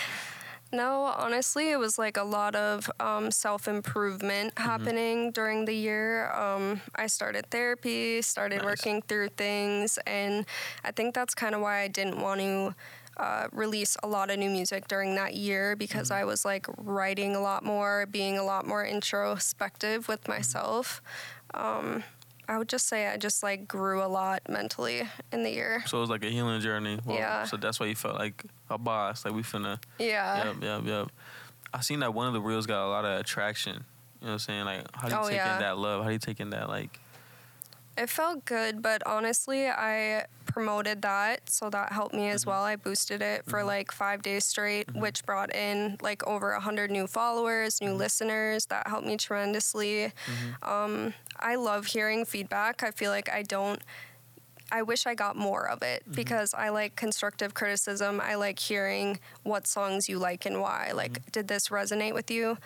No, 0.72 1.04
honestly, 1.04 1.70
it 1.70 1.78
was 1.78 1.98
like 1.98 2.16
a 2.16 2.22
lot 2.22 2.54
of 2.54 2.90
um, 3.00 3.30
self 3.30 3.66
improvement 3.68 4.54
Mm-hmm. 4.64 4.70
happening 4.70 5.30
during 5.32 5.64
the 5.64 5.74
year. 5.74 6.30
Um, 6.32 6.80
I 6.94 7.06
started 7.06 7.50
therapy, 7.50 8.22
started 8.22 8.62
Nice. 8.62 8.64
working 8.64 9.02
through 9.02 9.28
things, 9.30 9.98
and 10.06 10.46
I 10.84 10.92
think 10.92 11.14
that's 11.14 11.34
kind 11.34 11.54
of 11.54 11.60
why 11.60 11.80
I 11.80 11.88
didn't 11.88 12.20
want 12.20 12.40
to. 12.40 12.74
Uh, 13.16 13.48
release 13.52 13.98
a 14.02 14.06
lot 14.06 14.30
of 14.30 14.38
new 14.38 14.48
music 14.48 14.88
during 14.88 15.14
that 15.14 15.34
year 15.34 15.76
because 15.76 16.08
Mm-hmm. 16.08 16.20
I 16.20 16.24
was 16.24 16.44
like 16.46 16.66
writing 16.78 17.36
a 17.36 17.40
lot 17.40 17.62
more, 17.62 18.06
being 18.06 18.38
a 18.38 18.42
lot 18.42 18.66
more 18.66 18.82
introspective 18.86 20.08
with 20.08 20.26
Mm-hmm. 20.36 20.54
myself. 20.54 21.02
Um, 21.52 22.02
I 22.50 22.58
would 22.58 22.68
just 22.68 22.88
say 22.88 23.06
I 23.06 23.16
just 23.16 23.42
like 23.44 23.68
grew 23.68 24.02
a 24.02 24.08
lot 24.08 24.42
mentally 24.48 25.08
in 25.32 25.44
the 25.44 25.50
year. 25.50 25.84
so 25.86 25.98
it 25.98 26.00
was 26.00 26.10
like 26.10 26.24
a 26.24 26.30
healing 26.30 26.60
journey. 26.60 26.98
Well, 27.04 27.16
Yeah. 27.16 27.44
So 27.44 27.56
that's 27.56 27.78
why 27.78 27.86
you 27.86 27.94
felt 27.94 28.18
like 28.18 28.44
a 28.68 28.76
boss. 28.76 29.24
Like 29.24 29.34
we 29.34 29.42
finna. 29.42 29.78
Yeah. 30.00 30.44
Yep, 30.46 30.56
yep, 30.62 30.82
yep. 30.84 31.08
I 31.72 31.80
seen 31.80 32.00
that 32.00 32.12
one 32.12 32.26
of 32.26 32.32
the 32.32 32.40
reels 32.40 32.66
got 32.66 32.84
a 32.84 32.90
lot 32.90 33.04
of 33.04 33.20
attraction. 33.20 33.84
You 34.20 34.26
know 34.26 34.26
what 34.26 34.32
I'm 34.32 34.38
saying? 34.40 34.64
Like, 34.64 34.96
how 34.96 35.08
do 35.08 35.14
you 35.14 35.20
Oh, 35.20 35.28
take 35.28 35.36
yeah. 35.36 35.54
in 35.54 35.60
that 35.62 35.78
love? 35.78 36.02
How 36.02 36.08
do 36.08 36.12
you 36.12 36.18
take 36.18 36.40
in 36.40 36.50
that 36.50 36.68
like? 36.68 36.98
It 37.96 38.08
felt 38.10 38.44
good, 38.44 38.82
but 38.82 39.02
honestly, 39.06 39.68
I 39.68 40.26
promoted 40.52 41.02
that, 41.02 41.48
so 41.50 41.70
that 41.70 41.92
helped 41.92 42.14
me 42.14 42.22
Mm-hmm. 42.24 42.34
as 42.34 42.46
well. 42.46 42.62
I 42.62 42.76
boosted 42.76 43.22
it 43.22 43.44
for 43.46 43.64
like 43.64 43.92
five 43.92 44.22
days 44.22 44.44
straight, 44.44 44.94
which 44.94 45.24
brought 45.24 45.54
in 45.54 45.96
like 46.02 46.26
over 46.26 46.52
a 46.52 46.60
hundred 46.60 46.90
new 46.90 47.06
followers, 47.06 47.78
Mm-hmm. 47.78 47.92
new 47.92 47.94
listeners. 47.98 48.66
That 48.66 48.86
helped 48.88 49.06
me 49.06 49.16
tremendously. 49.16 50.12
Um, 50.62 51.14
I 51.38 51.54
love 51.56 51.86
hearing 51.86 52.24
feedback. 52.24 52.82
I 52.82 52.90
feel 52.90 53.10
like 53.10 53.28
I 53.30 53.42
don't. 53.42 53.80
I 54.72 54.82
wish 54.82 55.04
I 55.04 55.14
got 55.16 55.34
more 55.34 55.68
of 55.68 55.82
it 55.82 56.02
Mm-hmm. 56.04 56.12
because 56.14 56.54
I 56.54 56.68
like 56.68 56.94
constructive 56.96 57.54
criticism. 57.54 58.20
I 58.20 58.34
like 58.36 58.58
hearing 58.58 59.18
what 59.42 59.66
songs 59.66 60.08
you 60.08 60.18
like 60.18 60.46
and 60.46 60.60
why. 60.60 60.92
Like, 60.94 61.12
Mm-hmm. 61.14 61.30
did 61.32 61.48
this 61.48 61.68
resonate 61.68 62.14
with 62.14 62.30
you? 62.30 62.58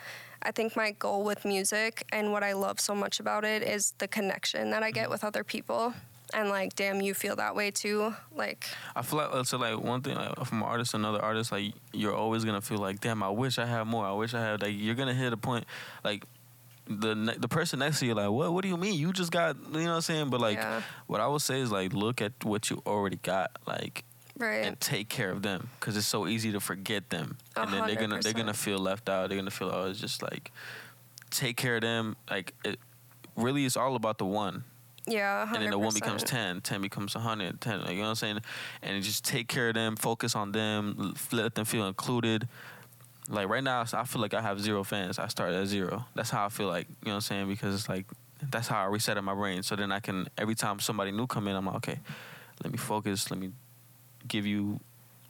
I 0.43 0.51
think 0.51 0.75
my 0.75 0.91
goal 0.91 1.23
with 1.23 1.45
music 1.45 2.05
and 2.11 2.31
what 2.31 2.43
I 2.43 2.53
love 2.53 2.79
so 2.79 2.93
much 2.93 3.19
about 3.19 3.43
it 3.43 3.63
is 3.63 3.93
the 3.97 4.07
connection 4.07 4.69
that 4.71 4.83
I 4.83 4.89
Mm-hmm. 4.91 4.93
get 5.01 5.09
with 5.09 5.23
other 5.23 5.43
people. 5.43 5.93
And 6.33 6.49
like, 6.49 6.75
damn, 6.75 7.01
you 7.01 7.13
feel 7.13 7.35
that 7.37 7.55
way 7.55 7.71
too. 7.71 8.13
Like, 8.35 8.65
I 8.95 9.01
feel 9.01 9.19
like 9.19 9.45
so 9.45 9.57
like 9.57 9.79
one 9.79 10.01
thing 10.01 10.15
like, 10.15 10.45
from 10.45 10.63
artist 10.63 10.91
to 10.91 10.97
another 10.97 11.21
artist, 11.23 11.51
like 11.51 11.73
you're 11.93 12.15
always 12.15 12.43
gonna 12.43 12.61
feel 12.61 12.79
like, 12.79 12.99
damn, 12.99 13.21
I 13.23 13.29
wish 13.29 13.57
I 13.59 13.65
had 13.65 13.85
more. 13.85 14.05
I 14.05 14.11
wish 14.11 14.33
I 14.33 14.41
had 14.41 14.61
like 14.61 14.73
you're 14.75 14.95
gonna 14.95 15.13
hit 15.13 15.31
a 15.33 15.37
point 15.37 15.65
like 16.03 16.23
the 16.87 17.15
ne- 17.15 17.37
the 17.37 17.47
person 17.47 17.79
next 17.79 17.99
to 17.99 18.05
you 18.05 18.13
like, 18.15 18.29
what 18.29 18.53
what 18.53 18.61
do 18.63 18.67
you 18.67 18.77
mean? 18.77 18.95
You 18.95 19.13
just 19.13 19.31
got 19.31 19.55
you 19.57 19.71
know 19.71 19.79
what 19.85 19.95
I'm 19.95 20.01
saying? 20.01 20.29
But 20.29 20.41
like 20.41 20.57
Yeah. 20.57 20.81
what 21.07 21.21
I 21.21 21.27
would 21.27 21.41
say 21.41 21.59
is 21.59 21.71
like 21.71 21.93
look 21.93 22.21
at 22.21 22.33
what 22.43 22.69
you 22.69 22.81
already 22.85 23.17
got, 23.17 23.51
like 23.67 24.03
right. 24.37 24.65
and 24.65 24.79
take 24.79 25.09
care 25.09 25.31
of 25.31 25.41
them 25.41 25.69
because 25.79 25.95
it's 25.95 26.07
so 26.07 26.27
easy 26.27 26.51
to 26.51 26.59
forget 26.59 27.09
them, 27.09 27.37
and 27.55 27.71
then 27.71 27.87
they're 27.87 27.95
gonna 27.95 28.19
they're 28.21 28.33
gonna 28.33 28.53
feel 28.53 28.79
left 28.79 29.09
out. 29.09 29.29
They're 29.29 29.37
gonna 29.37 29.51
feel 29.51 29.71
oh, 29.73 29.89
it's 29.89 29.99
just 29.99 30.21
like 30.21 30.51
take 31.29 31.57
care 31.57 31.75
of 31.75 31.81
them. 31.81 32.15
Like 32.29 32.53
it 32.63 32.79
really, 33.35 33.65
it's 33.65 33.77
all 33.77 33.95
about 33.95 34.17
the 34.17 34.25
one 34.25 34.63
yeah. 35.07 35.45
100%. 35.45 35.53
and 35.55 35.63
then 35.63 35.71
the 35.71 35.77
one 35.79 35.93
becomes 35.93 36.23
10 36.23 36.61
10 36.61 36.81
becomes 36.81 37.15
100 37.15 37.61
10 37.61 37.81
like, 37.81 37.89
you 37.91 37.95
know 37.97 38.01
what 38.03 38.09
i'm 38.09 38.15
saying 38.15 38.39
and 38.81 39.03
just 39.03 39.23
take 39.23 39.47
care 39.47 39.69
of 39.69 39.75
them 39.75 39.95
focus 39.95 40.35
on 40.35 40.51
them 40.51 41.13
let 41.31 41.55
them 41.55 41.65
feel 41.65 41.87
included 41.87 42.47
like 43.29 43.47
right 43.47 43.63
now 43.63 43.83
i 43.93 44.03
feel 44.03 44.21
like 44.21 44.33
i 44.33 44.41
have 44.41 44.59
zero 44.59 44.83
fans 44.83 45.19
i 45.19 45.27
started 45.27 45.55
at 45.59 45.67
zero 45.67 46.05
that's 46.15 46.29
how 46.29 46.45
i 46.45 46.49
feel 46.49 46.67
like 46.67 46.87
you 46.87 46.95
know 47.07 47.11
what 47.11 47.15
i'm 47.15 47.21
saying 47.21 47.47
because 47.47 47.73
it's 47.75 47.89
like 47.89 48.05
that's 48.51 48.67
how 48.67 48.81
i 48.81 48.85
reset 48.85 49.17
in 49.17 49.23
my 49.25 49.33
brain 49.33 49.63
so 49.63 49.75
then 49.75 49.91
i 49.91 49.99
can 49.99 50.27
every 50.37 50.55
time 50.55 50.79
somebody 50.79 51.11
new 51.11 51.27
come 51.27 51.47
in 51.47 51.55
i'm 51.55 51.65
like 51.65 51.75
okay 51.75 51.99
let 52.63 52.71
me 52.71 52.77
focus 52.77 53.29
let 53.31 53.39
me 53.39 53.51
give 54.27 54.45
you 54.45 54.79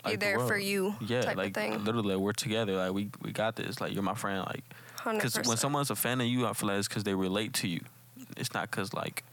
Be 0.03 0.11
like, 0.11 0.19
the 0.19 0.25
there 0.25 0.39
for 0.39 0.57
you 0.57 0.95
yeah 1.05 1.21
type 1.21 1.37
like 1.37 1.47
of 1.47 1.53
thing. 1.53 1.83
literally 1.83 2.15
like, 2.15 2.23
we're 2.23 2.33
together 2.33 2.75
like 2.77 2.93
we 2.93 3.09
we 3.21 3.31
got 3.31 3.55
this 3.55 3.79
like 3.79 3.93
you're 3.93 4.03
my 4.03 4.15
friend 4.15 4.45
like 4.47 4.63
because 5.13 5.35
when 5.47 5.55
someone's 5.57 5.91
a 5.91 5.95
fan 5.95 6.19
of 6.19 6.25
you, 6.25 6.47
I 6.47 6.53
feel 6.53 6.67
like 6.69 6.79
it's 6.79 6.87
because 6.87 7.03
they 7.03 7.13
relate 7.13 7.53
to 7.55 7.67
you. 7.67 7.81
It's 8.37 8.55
not 8.55 8.71
because 8.71 8.91
like, 8.91 9.23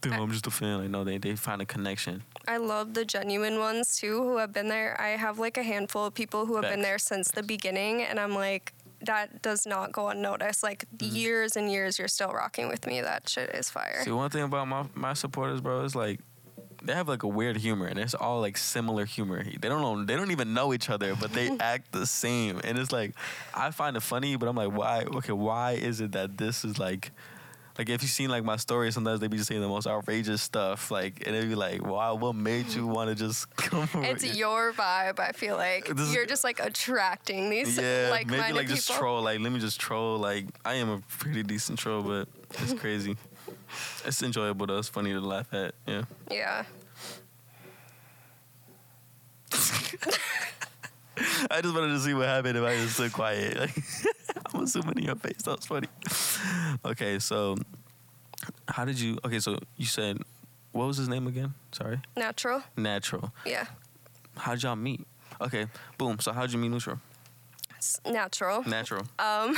dude, 0.00 0.12
I'm 0.14 0.30
just 0.30 0.46
a 0.46 0.50
fan. 0.50 0.80
I 0.80 0.86
know 0.86 1.04
they 1.04 1.18
they 1.18 1.36
find 1.36 1.60
a 1.62 1.66
connection. 1.66 2.22
I 2.48 2.56
love 2.56 2.94
the 2.94 3.04
genuine 3.04 3.58
ones 3.58 3.96
too 3.98 4.22
who 4.22 4.36
have 4.38 4.52
been 4.52 4.68
there. 4.68 4.96
I 5.00 5.10
have 5.10 5.38
like 5.38 5.56
a 5.58 5.62
handful 5.62 6.06
of 6.06 6.14
people 6.14 6.46
who 6.46 6.56
have 6.56 6.64
been 6.64 6.82
there 6.82 6.98
since 6.98 7.30
the 7.30 7.42
beginning, 7.42 8.02
and 8.02 8.18
I'm 8.18 8.34
like, 8.34 8.72
that 9.02 9.42
does 9.42 9.66
not 9.66 9.92
go 9.92 10.08
unnoticed. 10.08 10.62
Like 10.62 10.84
Mm-hmm. 10.98 11.16
years 11.16 11.56
and 11.56 11.70
years, 11.70 11.98
you're 11.98 12.08
still 12.08 12.32
rocking 12.32 12.68
with 12.68 12.86
me. 12.86 13.00
That 13.00 13.28
shit 13.28 13.50
is 13.54 13.70
fire. 13.70 14.02
See, 14.04 14.10
one 14.10 14.30
thing 14.30 14.42
about 14.42 14.66
my 14.68 14.84
my 14.94 15.12
supporters, 15.14 15.60
bro, 15.60 15.84
is 15.84 15.94
like. 15.94 16.20
They 16.82 16.94
have 16.94 17.08
like 17.08 17.24
a 17.24 17.28
weird 17.28 17.58
humor, 17.58 17.86
and 17.88 17.98
it's 17.98 18.14
all 18.14 18.40
like 18.40 18.56
similar 18.56 19.04
humor. 19.04 19.44
They 19.44 19.68
don't 19.68 19.82
know, 19.82 20.02
they 20.02 20.16
don't 20.16 20.30
even 20.30 20.54
know 20.54 20.72
each 20.72 20.88
other, 20.88 21.14
but 21.14 21.30
they 21.30 21.50
act 21.60 21.92
the 21.92 22.06
same. 22.06 22.58
And 22.64 22.78
it's 22.78 22.90
like, 22.90 23.12
I 23.52 23.70
find 23.70 23.98
it 23.98 24.00
funny, 24.02 24.36
but 24.36 24.48
I'm 24.48 24.56
like, 24.56 24.72
why? 24.72 25.04
Okay, 25.04 25.34
why 25.34 25.72
is 25.72 26.00
it 26.00 26.12
that 26.12 26.38
this 26.38 26.64
is 26.64 26.78
like, 26.78 27.10
like 27.80 27.88
if 27.88 28.02
you 28.02 28.08
seen 28.08 28.28
like 28.28 28.44
my 28.44 28.56
stories, 28.56 28.92
sometimes 28.92 29.20
they 29.20 29.26
be 29.26 29.38
just 29.38 29.48
saying 29.48 29.62
the 29.62 29.66
most 29.66 29.86
outrageous 29.86 30.42
stuff, 30.42 30.90
like, 30.90 31.26
and 31.26 31.34
it'd 31.34 31.48
be 31.48 31.54
like, 31.54 31.82
wow, 31.82 32.14
what 32.14 32.34
made 32.34 32.68
you 32.68 32.86
want 32.86 33.08
to 33.08 33.14
just 33.16 33.56
come? 33.56 33.88
It's 34.04 34.36
your 34.36 34.74
vibe. 34.74 35.18
I 35.18 35.32
feel 35.32 35.56
like 35.56 35.86
This 35.86 36.12
you're 36.14 36.26
just 36.26 36.44
like 36.44 36.60
attracting 36.60 37.48
these 37.48 37.78
Yeah, 37.78 38.08
like-minded 38.10 38.42
maybe 38.42 38.52
like 38.52 38.66
people. 38.66 38.76
just 38.76 38.90
troll. 38.90 39.22
Like, 39.22 39.40
let 39.40 39.50
me 39.50 39.60
just 39.60 39.80
troll. 39.80 40.18
Like, 40.18 40.44
I 40.62 40.74
am 40.74 40.90
a 40.90 40.98
pretty 41.08 41.42
decent 41.42 41.78
troll, 41.78 42.02
but 42.02 42.28
it's 42.62 42.74
crazy. 42.74 43.16
it's 44.04 44.22
enjoyable 44.22 44.66
though. 44.66 44.76
It's 44.76 44.90
funny 44.90 45.14
to 45.14 45.20
laugh 45.20 45.50
at. 45.54 45.74
Yeah. 45.86 46.02
Yeah. 46.30 46.64
I 51.50 51.60
just 51.60 51.74
wanted 51.74 51.92
to 51.92 52.00
see 52.00 52.14
what 52.14 52.26
happened 52.26 52.56
if 52.58 52.64
I 52.64 52.76
just 52.76 52.96
so 52.96 53.08
quiet. 53.08 53.56
Like, 53.60 54.54
I'm 54.54 54.62
assuming 54.64 54.98
in 54.98 55.04
your 55.04 55.16
face. 55.16 55.42
That 55.42 55.56
was 55.56 55.66
funny. 55.66 55.88
Okay, 56.84 57.18
so 57.18 57.56
how 58.68 58.84
did 58.84 58.98
you? 58.98 59.18
Okay, 59.24 59.38
so 59.40 59.58
you 59.76 59.86
said 59.86 60.18
what 60.72 60.86
was 60.86 60.96
his 60.96 61.08
name 61.08 61.26
again? 61.26 61.54
Sorry, 61.72 61.98
Natural. 62.16 62.62
Natural. 62.76 63.32
Yeah. 63.44 63.66
How'd 64.36 64.62
y'all 64.62 64.76
meet? 64.76 65.04
Okay, 65.40 65.66
boom. 65.98 66.18
So 66.20 66.32
how'd 66.32 66.52
you 66.52 66.58
meet 66.58 66.68
Neutral? 66.70 67.00
It's 67.76 67.98
natural. 68.04 68.62
Natural. 68.68 69.04
Um, 69.18 69.56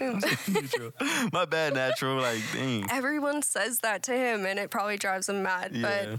Neutral. 0.00 0.92
My 1.32 1.44
bad, 1.44 1.74
Natural. 1.74 2.16
Like, 2.20 2.40
dang. 2.52 2.86
everyone 2.90 3.42
says 3.42 3.80
that 3.80 4.02
to 4.04 4.12
him, 4.12 4.46
and 4.46 4.58
it 4.58 4.70
probably 4.70 4.96
drives 4.96 5.28
him 5.28 5.42
mad. 5.42 5.72
Yeah. 5.74 5.82
But 5.82 6.18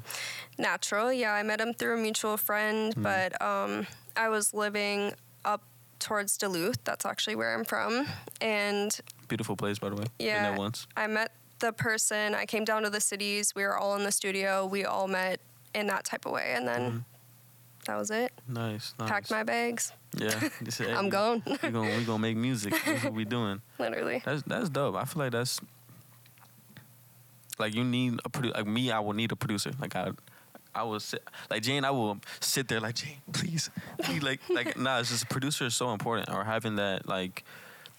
natural, 0.58 1.12
yeah. 1.12 1.34
I 1.34 1.42
met 1.44 1.60
him 1.60 1.74
through 1.74 1.96
a 1.96 2.02
mutual 2.02 2.38
friend, 2.38 2.94
Hmm. 2.94 3.02
but 3.04 3.42
um, 3.42 3.88
I 4.16 4.30
was 4.30 4.54
living 4.54 5.14
up 5.46 5.62
towards 6.00 6.38
Duluth. 6.38 6.84
That's 6.84 7.06
actually 7.06 7.36
where 7.36 7.54
I'm 7.54 7.64
from, 7.66 8.08
and 8.42 8.98
Beautiful 9.28 9.56
place, 9.56 9.80
by 9.80 9.90
the 9.90 9.96
way. 9.96 10.06
Yeah. 10.20 10.44
Been 10.44 10.52
there 10.52 10.60
once. 10.60 10.88
I 10.96 11.08
met 11.08 11.32
the 11.60 11.72
person. 11.74 12.36
I 12.36 12.46
came 12.46 12.66
down 12.66 12.84
to 12.84 12.90
the 12.90 13.00
cities. 13.02 13.54
We 13.56 13.64
were 13.64 13.78
all 13.78 13.96
in 13.96 14.04
the 14.04 14.12
studio. 14.12 14.66
We 14.66 14.86
all 14.86 15.08
met 15.08 15.40
in 15.74 15.88
that 15.88 16.04
type 16.06 16.26
of 16.26 16.34
way, 16.34 16.54
and 16.56 16.68
then 16.68 16.82
Mhm. 16.92 17.04
that 17.86 17.96
was 17.98 18.12
it. 18.12 18.32
Nice. 18.48 18.94
nice. 19.00 19.10
Packed 19.10 19.32
my 19.32 19.44
bags. 19.44 19.92
Yeah. 20.16 20.30
Said, 20.70 20.88
hey, 20.90 20.94
I'm 20.94 21.10
gone. 21.10 21.42
We 21.46 21.70
gonna 21.70 21.98
we 21.98 22.04
gonna 22.04 22.20
make 22.20 22.38
music. 22.38 22.74
That's 22.86 23.06
what 23.06 23.14
we 23.14 23.26
doing. 23.26 23.62
Literally. 23.80 24.22
That's 24.24 24.44
that's 24.44 24.70
dope. 24.70 24.96
I 24.96 25.06
feel 25.06 25.24
like 25.24 25.32
that's 25.32 25.60
like 27.60 27.74
you 27.76 27.84
need 27.84 28.20
a 28.26 28.30
produ- 28.30 28.54
like 28.54 28.68
me. 28.68 28.92
I 28.92 29.00
will 29.00 29.14
need 29.14 29.32
a 29.32 29.36
producer. 29.36 29.72
Like 29.80 29.96
I, 29.96 30.12
I 30.76 30.84
will 30.84 31.00
sit 31.00 31.24
like 31.50 31.62
Jane. 31.64 31.86
I 31.86 31.92
will 31.92 32.18
sit 32.40 32.68
there 32.68 32.80
like 32.80 32.96
Jane, 32.96 33.18
please, 33.32 33.70
please. 34.02 34.24
Like 34.24 34.40
like 34.50 34.78
nah. 34.86 35.00
It's 35.00 35.10
just 35.10 35.30
producer 35.30 35.66
is 35.66 35.76
so 35.76 35.92
important. 35.92 36.30
Or 36.30 36.44
having 36.44 36.76
that 36.76 37.08
like, 37.08 37.44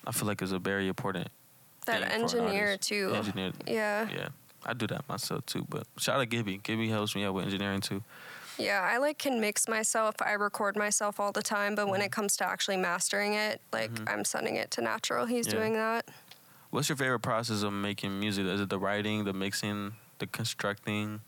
I 0.07 0.13
feel 0.13 0.27
like 0.27 0.43
is 0.43 0.53
a 0.53 0.59
very 0.59 0.89
important. 0.89 1.29
That 1.87 2.01
thing 2.01 2.09
for 2.09 2.15
an 2.15 2.23
engineer 2.23 2.77
too. 2.77 3.13
Engineer. 3.15 3.53
Yeah. 3.67 4.09
Yeah. 4.11 4.29
I 4.67 4.73
do 4.73 4.87
that 4.89 5.07
myself 5.09 5.45
too. 5.47 5.67
But 5.69 5.87
shout 5.99 6.21
out 6.21 6.29
Gibby. 6.31 6.59
Gibby 6.63 6.89
helps 6.89 7.15
me 7.15 7.25
out 7.25 7.35
with 7.35 7.45
engineering 7.45 7.81
too. 7.81 8.03
Yeah, 8.57 8.81
I 8.89 8.99
like 8.99 9.19
can 9.19 9.41
mix 9.41 9.69
myself. 9.69 10.15
I 10.25 10.33
record 10.33 10.77
myself 10.77 11.19
all 11.19 11.33
the 11.33 11.43
time, 11.43 11.75
but 11.75 11.89
when 11.89 12.01
Mm-hmm. 12.01 12.07
it 12.07 12.13
comes 12.13 12.37
to 12.39 12.47
actually 12.47 12.77
mastering 12.77 13.35
it, 13.35 13.61
like 13.73 13.91
I'm 14.09 14.25
sending 14.25 14.57
it 14.57 14.71
to 14.73 14.81
Natural. 14.81 15.27
He's 15.27 15.47
Yeah. 15.49 15.55
doing 15.55 15.73
that. 15.75 16.09
What's 16.71 16.89
your 16.89 16.97
favorite 16.97 17.21
process 17.21 17.63
of 17.63 17.73
making 17.73 18.19
music? 18.19 18.47
Is 18.47 18.61
it 18.61 18.69
the 18.71 18.79
writing, 18.79 19.25
the 19.25 19.33
mixing, 19.33 19.95
the 20.19 20.27
constructing? 20.27 21.21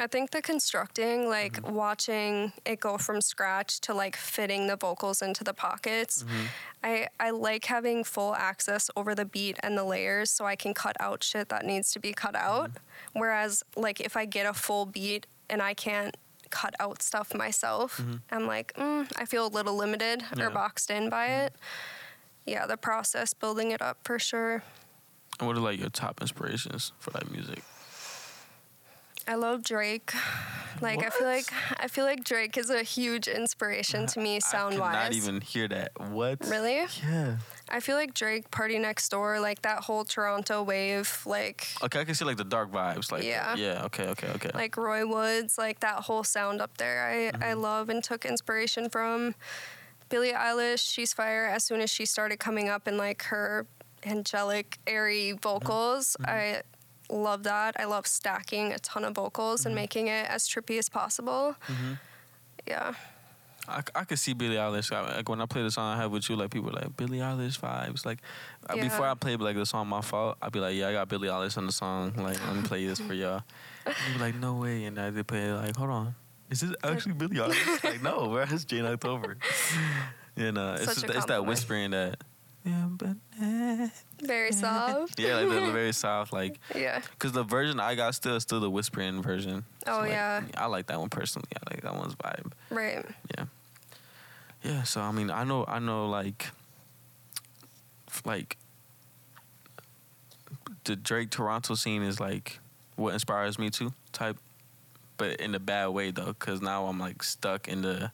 I 0.00 0.06
think 0.06 0.30
the 0.30 0.40
constructing, 0.42 1.28
like 1.28 1.52
Mm-hmm. 1.60 1.74
watching 1.74 2.52
it 2.64 2.80
go 2.80 2.96
from 2.98 3.20
scratch 3.20 3.80
to 3.82 3.94
like 3.94 4.16
fitting 4.16 4.66
the 4.66 4.76
vocals 4.76 5.20
into 5.22 5.44
the 5.44 5.52
pockets. 5.54 6.22
Mm-hmm. 6.22 6.44
I, 6.82 7.08
I 7.20 7.30
like 7.30 7.66
having 7.66 8.02
full 8.04 8.34
access 8.34 8.90
over 8.96 9.14
the 9.14 9.24
beat 9.26 9.58
and 9.62 9.76
the 9.76 9.84
layers 9.84 10.30
so 10.30 10.46
I 10.46 10.56
can 10.56 10.72
cut 10.74 10.96
out 11.00 11.22
shit 11.22 11.50
that 11.50 11.64
needs 11.66 11.92
to 11.92 12.00
be 12.00 12.12
cut 12.12 12.34
out. 12.34 12.70
Mm-hmm. 12.70 13.18
Whereas, 13.20 13.62
like, 13.76 14.00
if 14.00 14.16
I 14.16 14.24
get 14.24 14.46
a 14.46 14.54
full 14.54 14.86
beat 14.86 15.26
and 15.50 15.60
I 15.60 15.74
can't 15.74 16.16
cut 16.50 16.74
out 16.80 17.02
stuff 17.02 17.34
myself, 17.34 18.02
I'm 18.32 18.46
like, 18.46 18.72
mm, 18.74 19.06
I 19.16 19.24
feel 19.26 19.46
a 19.46 19.52
little 19.52 19.76
limited 19.76 20.20
Mm-hmm. 20.20 20.40
Yeah. 20.40 20.46
or 20.46 20.50
boxed 20.50 20.90
in 20.90 21.10
by 21.10 21.26
it. 21.26 21.54
Yeah, 22.46 22.66
the 22.66 22.76
process, 22.78 23.34
building 23.34 23.70
it 23.70 23.82
up 23.82 23.98
for 24.04 24.18
sure. 24.18 24.62
And 25.38 25.46
what 25.46 25.56
are 25.56 25.60
like 25.60 25.78
your 25.78 25.90
top 25.90 26.20
inspirations 26.20 26.92
for 26.98 27.10
like 27.12 27.30
music? 27.30 27.62
I 29.30 29.34
love 29.36 29.62
Drake. 29.62 30.12
Like 30.82 31.04
I 31.04 31.10
feel 31.10 31.26
like 31.26 31.52
I 31.78 31.88
feel 31.88 32.06
like 32.06 32.24
Drake 32.24 32.56
is 32.56 32.70
a 32.70 32.82
huge 32.82 33.28
inspiration 33.28 34.06
to 34.06 34.18
me 34.20 34.40
sound 34.40 34.78
wise, 34.78 34.96
I 34.96 35.02
not 35.02 35.12
even 35.12 35.42
hear 35.42 35.68
that. 35.68 35.90
What? 36.08 36.38
Really? 36.48 36.86
Yeah. 37.06 37.36
I 37.68 37.80
feel 37.80 37.96
like 37.96 38.14
Drake, 38.14 38.50
PartyNextDoor, 38.50 39.42
like 39.42 39.60
that 39.60 39.80
whole 39.80 40.04
Toronto 40.04 40.62
wave, 40.62 41.22
like 41.26 41.68
Okay, 41.82 42.00
I 42.00 42.04
can 42.04 42.14
see 42.14 42.24
like 42.24 42.38
the 42.38 42.44
dark 42.44 42.72
vibes. 42.72 43.12
Like 43.12 43.24
Yeah. 43.24 43.56
Yeah. 43.56 43.82
Okay. 43.86 44.06
Okay. 44.06 44.28
Okay. 44.36 44.50
like 44.54 44.74
Roy 44.78 45.06
Woods, 45.06 45.58
like 45.58 45.80
that 45.80 45.96
whole 45.96 46.24
sound 46.24 46.62
up 46.62 46.74
there. 46.78 47.04
I 47.04 47.28
I 47.28 47.50
Mm-hmm. 47.52 47.60
love 47.60 47.90
and 47.90 48.02
took 48.02 48.24
inspiration 48.24 48.88
from 48.88 49.34
Billie 50.08 50.32
Eilish. 50.32 50.90
She's 50.90 51.12
fire. 51.12 51.44
As 51.44 51.62
soon 51.62 51.82
as 51.82 51.90
she 51.90 52.06
started 52.06 52.38
coming 52.38 52.70
up 52.70 52.88
in 52.88 52.96
like 52.96 53.24
her 53.24 53.66
angelic, 54.06 54.78
airy 54.86 55.32
vocals, 55.32 56.16
Mm-hmm. 56.20 56.30
I 56.30 56.62
love 57.10 57.42
that. 57.44 57.76
I 57.78 57.84
love 57.84 58.06
stacking 58.06 58.72
a 58.72 58.78
ton 58.78 59.04
of 59.04 59.14
vocals 59.14 59.60
Mm-hmm. 59.60 59.66
and 59.68 59.74
making 59.74 60.06
it 60.08 60.26
as 60.30 60.48
trippy 60.48 60.78
as 60.78 60.88
possible. 60.88 61.56
Yeah. 62.66 62.94
I, 63.68 63.82
I 63.94 64.04
could 64.04 64.18
see 64.18 64.32
Billie 64.32 64.56
Eilish. 64.56 64.90
Like 64.90 65.28
when 65.28 65.40
I 65.40 65.46
play 65.46 65.62
the 65.62 65.70
song 65.70 65.94
I 65.94 66.00
have 66.00 66.10
with 66.10 66.28
you, 66.28 66.34
like 66.36 66.50
people 66.50 66.70
are 66.70 66.80
like 66.82 66.96
Billie 66.96 67.18
Eilish 67.18 67.60
vibes. 67.60 68.04
Like 68.04 68.18
uh, 68.68 68.74
before 68.76 69.06
I 69.06 69.14
play 69.14 69.36
like 69.36 69.54
the 69.56 69.66
song 69.66 69.86
My 69.88 70.00
Fault, 70.00 70.38
I'd 70.42 70.50
be 70.50 70.58
like, 70.60 70.74
yeah, 70.74 70.88
I 70.88 70.92
got 70.92 71.08
Billie 71.08 71.28
Eilish 71.28 71.56
on 71.56 71.66
the 71.66 71.72
song. 71.72 72.12
Like 72.16 72.44
let 72.46 72.56
me 72.56 72.62
play 72.62 72.86
this 72.86 72.98
for 73.00 73.14
y'all. 73.14 73.42
And 73.86 73.94
be 74.14 74.18
like, 74.20 74.34
no 74.36 74.54
way. 74.54 74.84
And 74.84 74.98
I 74.98 75.10
did 75.10 75.26
play 75.26 75.44
it 75.50 75.54
like, 75.54 75.76
hold 75.76 75.90
on, 75.90 76.14
is 76.48 76.60
this 76.62 76.74
actually 76.82 77.12
Billie 77.14 77.36
Eilish? 77.36 77.84
like 77.84 78.02
no, 78.02 78.28
where 78.28 78.52
is 78.52 78.64
Jane 78.64 78.86
October? 78.86 79.36
You 80.36 80.52
know, 80.52 80.74
it's 80.74 80.86
just, 80.86 81.04
it's 81.04 81.26
that 81.26 81.44
whispering 81.44 81.90
that. 81.90 82.22
Yeah, 82.64 82.86
but 82.90 83.16
eh. 83.40 83.88
Very 84.22 84.52
soft. 84.52 85.18
yeah, 85.18 85.36
like 85.36 85.48
the, 85.48 85.66
the 85.66 85.72
very 85.72 85.92
soft, 86.04 86.32
like 86.32 86.58
Yeah. 86.74 87.00
Cause 87.18 87.32
the 87.32 87.42
version 87.42 87.80
I 87.80 87.94
got 87.94 88.14
still 88.14 88.36
is 88.36 88.42
still 88.42 88.60
the 88.60 88.70
whispering 88.70 89.22
version. 89.22 89.64
Oh, 89.86 89.98
like, 89.98 90.10
yeah. 90.10 90.42
I 90.56 90.66
like 90.66 90.86
that 90.88 91.00
one 91.00 91.08
personally. 91.08 91.48
I 91.56 91.72
like 91.74 91.82
that 91.82 91.94
one's 91.94 92.14
vibe. 92.14 92.52
Right. 92.70 93.04
Yeah. 93.36 93.44
Yeah. 94.62 94.82
So 94.82 95.00
I 95.00 95.10
mean, 95.10 95.30
I 95.30 95.44
know, 95.44 95.64
I 95.66 95.78
know, 95.78 96.08
like, 96.08 96.48
like 98.24 98.58
the 100.84 100.96
Drake 100.96 101.30
Toronto 101.30 101.74
scene 101.74 102.02
is 102.02 102.20
like 102.20 102.58
what 102.96 103.14
inspires 103.14 103.58
me 103.58 103.70
to 103.70 103.92
Type, 104.12 104.36
but 105.16 105.40
in 105.40 105.54
a 105.54 105.60
bad 105.60 105.88
way 105.88 106.10
though, 106.10 106.34
cause 106.34 106.60
now 106.60 106.86
I'm 106.86 106.98
like 106.98 107.22
stuck 107.22 107.68
in 107.68 107.82
the 107.82 108.10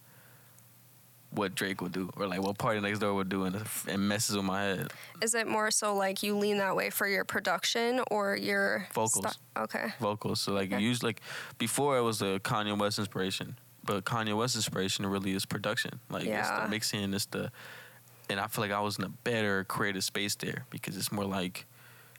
what 1.36 1.54
Drake 1.54 1.80
would 1.82 1.92
do 1.92 2.10
or 2.16 2.26
like 2.26 2.40
what 2.42 2.56
PartyNextDoor 2.58 3.14
would 3.14 3.28
do, 3.28 3.44
and 3.44 3.54
it 3.86 3.98
messes 3.98 4.36
with 4.36 4.44
my 4.44 4.62
head. 4.62 4.92
Is 5.22 5.34
it 5.34 5.46
more 5.46 5.70
so 5.70 5.94
like 5.94 6.22
you 6.22 6.36
lean 6.36 6.58
that 6.58 6.74
way 6.74 6.90
for 6.90 7.06
your 7.06 7.24
production 7.24 8.00
or 8.10 8.36
your 8.36 8.88
Vocals. 8.94 9.32
sti- 9.32 9.62
okay. 9.62 9.86
vocals. 10.00 10.40
So 10.40 10.52
like 10.52 10.72
Okay. 10.72 10.82
usually 10.82 11.10
like 11.10 11.20
before 11.58 11.98
it 11.98 12.02
was 12.02 12.18
the 12.20 12.40
Kanye 12.40 12.76
West 12.78 12.98
inspiration, 12.98 13.56
but 13.84 14.04
Kanye 14.04 14.36
West 14.36 14.56
inspiration 14.56 15.06
really 15.06 15.32
is 15.34 15.44
production. 15.46 16.00
Like 16.10 16.24
it's 16.26 16.50
the 16.50 16.68
mixing, 16.68 17.12
it's 17.14 17.26
the 17.26 17.52
and 18.28 18.40
I 18.40 18.46
feel 18.48 18.62
like 18.64 18.72
I 18.72 18.80
was 18.80 18.98
in 18.98 19.04
a 19.04 19.08
better 19.08 19.62
creative 19.64 20.02
space 20.02 20.34
there 20.34 20.64
because 20.70 20.96
it's 20.96 21.12
more 21.12 21.24
like 21.24 21.64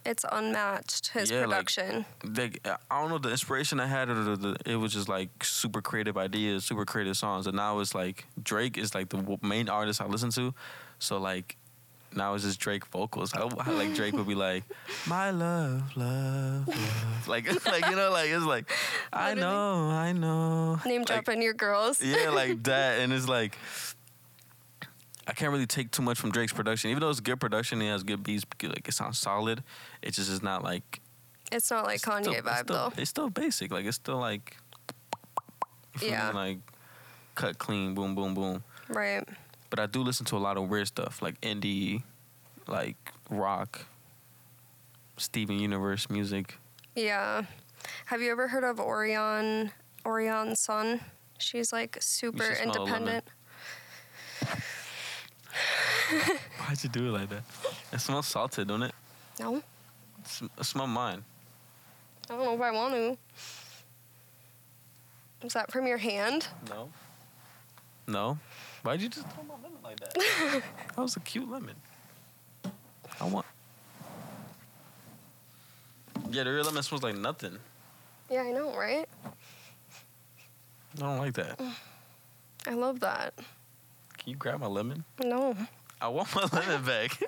It's 0.08 0.26
unmatched 0.32 1.08
his 1.10 1.30
Yeah, 1.30 1.44
production. 1.44 2.06
like 2.24 2.66
I 2.90 3.02
don't 3.02 3.10
know 3.10 3.18
the 3.18 3.30
inspiration 3.32 3.80
I 3.82 3.88
had 3.88 4.08
or 4.10 4.16
the, 4.24 4.36
the 4.38 4.52
it 4.66 4.78
was 4.78 4.94
just 4.94 5.10
like 5.10 5.30
super 5.44 5.82
creative 5.82 6.18
ideas, 6.18 6.64
super 6.64 6.86
creative 6.86 7.18
songs, 7.18 7.46
and 7.46 7.56
now 7.58 7.80
it's 7.82 7.94
like 7.94 8.26
Drake 8.42 8.78
is 8.78 8.96
like 8.96 9.10
the 9.10 9.38
main 9.42 9.68
artist 9.68 10.00
I 10.02 10.06
listen 10.08 10.32
to, 10.32 10.54
so 11.00 11.18
like. 11.18 11.58
Now 12.16 12.34
it's 12.36 12.46
just 12.46 12.60
Drake 12.62 12.86
vocals. 12.88 13.34
I, 13.34 13.42
I 13.42 13.72
like 13.72 13.94
Drake 13.94 14.16
would 14.16 14.26
be 14.28 14.34
like, 14.50 14.64
"My 15.08 15.30
love, 15.30 15.84
love, 15.98 16.66
love," 16.68 17.28
like, 17.28 17.46
like 17.74 17.86
you 17.90 17.96
know, 17.98 18.10
like 18.12 18.30
it's 18.30 18.46
like, 18.46 18.72
I 19.12 19.34
know, 19.34 19.90
I 19.92 20.14
know. 20.14 20.80
Name 20.86 21.02
like, 21.02 21.08
dropping 21.08 21.42
your 21.42 21.54
girls. 21.54 22.02
yeah, 22.02 22.30
like 22.30 22.64
that, 22.72 23.00
and 23.02 23.12
it's 23.12 23.28
like 23.28 23.58
I 25.28 25.34
can't 25.34 25.52
really 25.52 25.68
take 25.68 25.92
too 25.92 26.02
much 26.02 26.18
from 26.20 26.32
Drake's 26.32 26.54
production, 26.54 26.90
even 26.90 27.02
though 27.02 27.10
it's 27.10 27.20
good 27.20 27.40
production. 27.40 27.82
He 27.82 27.88
has 27.88 28.04
good 28.04 28.24
beats, 28.24 28.46
like 28.64 28.88
it 28.88 28.94
sounds 28.94 29.20
solid. 29.20 29.62
It 30.02 30.12
just 30.12 30.30
is 30.30 30.42
not 30.42 30.64
like 30.64 31.02
It's 31.52 31.70
not 31.70 31.84
like 31.86 31.96
it's 31.96 32.06
Kanye 32.06 32.22
still- 32.22 32.34
it's 32.34 32.48
vibe 32.48 32.64
still, 32.64 32.90
though. 32.96 33.02
It's 33.02 33.10
still 33.10 33.30
basic, 33.30 33.72
like 33.72 33.86
it's 33.86 33.96
still 33.98 34.18
like 34.20 34.56
feel 35.98 36.10
me? 36.10 36.16
Yeah. 36.16 36.32
like 36.32 36.60
cut 37.36 37.58
clean, 37.58 37.94
boom, 37.94 38.16
boom, 38.16 38.34
boom. 38.34 38.64
Right. 38.88 39.28
But 39.70 39.80
I 39.80 39.86
do 39.86 40.02
listen 40.02 40.26
to 40.28 40.38
a 40.38 40.40
lot 40.40 40.56
of 40.58 40.70
weird 40.70 40.88
stuff, 40.88 41.22
like 41.22 41.40
indie, 41.42 42.04
like 42.68 42.96
rock, 43.30 43.86
Steven 45.18 45.60
Universe 45.60 46.10
music. 46.10 46.58
Yeah. 46.96 47.44
Have 48.06 48.22
you 48.22 48.32
ever 48.32 48.48
heard 48.48 48.64
of 48.64 48.80
Orion 48.80 49.72
Orion 50.06 50.56
Sun? 50.56 51.02
She's 51.38 51.72
like 51.74 51.98
super 52.02 52.44
should 52.46 52.58
smell 52.58 52.76
a 52.76 52.80
independent. 52.86 53.26
Why'd 56.60 56.84
you 56.84 56.90
do 56.90 57.08
it 57.08 57.12
like 57.20 57.30
that? 57.30 57.44
It 57.92 58.00
smells 58.00 58.28
salted, 58.28 58.68
don't 58.68 58.84
it? 58.84 58.94
No. 59.40 59.62
Sm- 60.26 60.48
smell 60.62 60.88
mine. 60.88 61.24
I 62.30 62.34
don't 62.36 62.46
know 62.46 62.56
if 62.56 62.62
I 62.62 62.72
want 62.72 62.94
to. 62.94 63.18
Is 65.46 65.54
that 65.54 65.72
from 65.72 65.88
your 65.88 65.98
hand? 65.98 66.48
No. 66.70 66.90
No. 68.08 68.38
Why'd 68.84 69.02
you 69.02 69.10
just 69.10 69.28
throw 69.30 69.44
my 69.44 69.54
lemon 69.56 69.80
like 69.84 70.00
that? 70.00 70.14
that 70.96 70.98
was 70.98 71.16
a 71.16 71.20
cute 71.22 71.50
lemon. 71.50 71.76
I 73.20 73.26
want. 73.26 73.46
Yeah, 76.32 76.44
the 76.44 76.52
real 76.52 76.66
lemon 76.66 76.84
smells 76.84 77.04
like 77.04 77.16
nothing. 77.16 77.58
Yeah, 78.30 78.42
I 78.42 78.52
know, 78.52 78.76
right? 78.78 79.08
I 80.96 81.00
don't 81.00 81.18
like 81.18 81.34
that. 81.34 81.60
I 82.68 82.74
love 82.74 83.00
that. 83.00 83.34
Can 84.18 84.32
you 84.32 84.36
grab 84.36 84.60
my 84.60 84.68
lemon? 84.68 85.06
No. 85.24 85.56
I 86.00 86.10
want 86.10 86.34
my 86.36 86.48
lemon 86.52 86.84
back. 86.84 87.20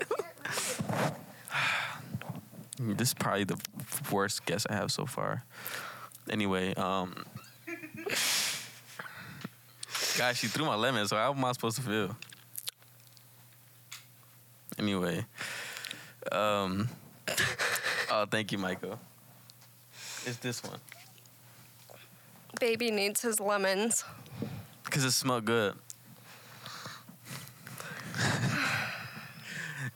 this 2.80 3.10
is 3.10 3.14
probably 3.14 3.46
the 3.46 3.58
worst 4.12 4.46
guess 4.46 4.66
I 4.70 4.76
have 4.76 4.92
so 4.92 5.06
far. 5.06 5.44
Anyway, 6.30 6.76
um, 6.76 7.26
guys, 10.18 10.38
she 10.38 10.48
threw 10.48 10.66
my 10.66 10.76
lemon, 10.76 11.08
so 11.08 11.16
how 11.16 11.34
am 11.34 11.44
I 11.44 11.52
supposed 11.54 11.78
to 11.78 11.82
feel? 11.82 12.16
Anyway, 14.78 15.26
um, 16.32 16.88
oh, 18.12 18.26
thank 18.30 18.52
you, 18.52 18.60
Michael. 18.60 19.00
It's 20.26 20.38
this 20.38 20.64
one 20.64 20.80
Baby 22.60 22.92
needs 22.92 23.22
his 23.22 23.40
lemons. 23.40 24.04
because 24.84 25.04
it 25.04 25.12
smelled 25.12 25.46
good. 25.46 25.76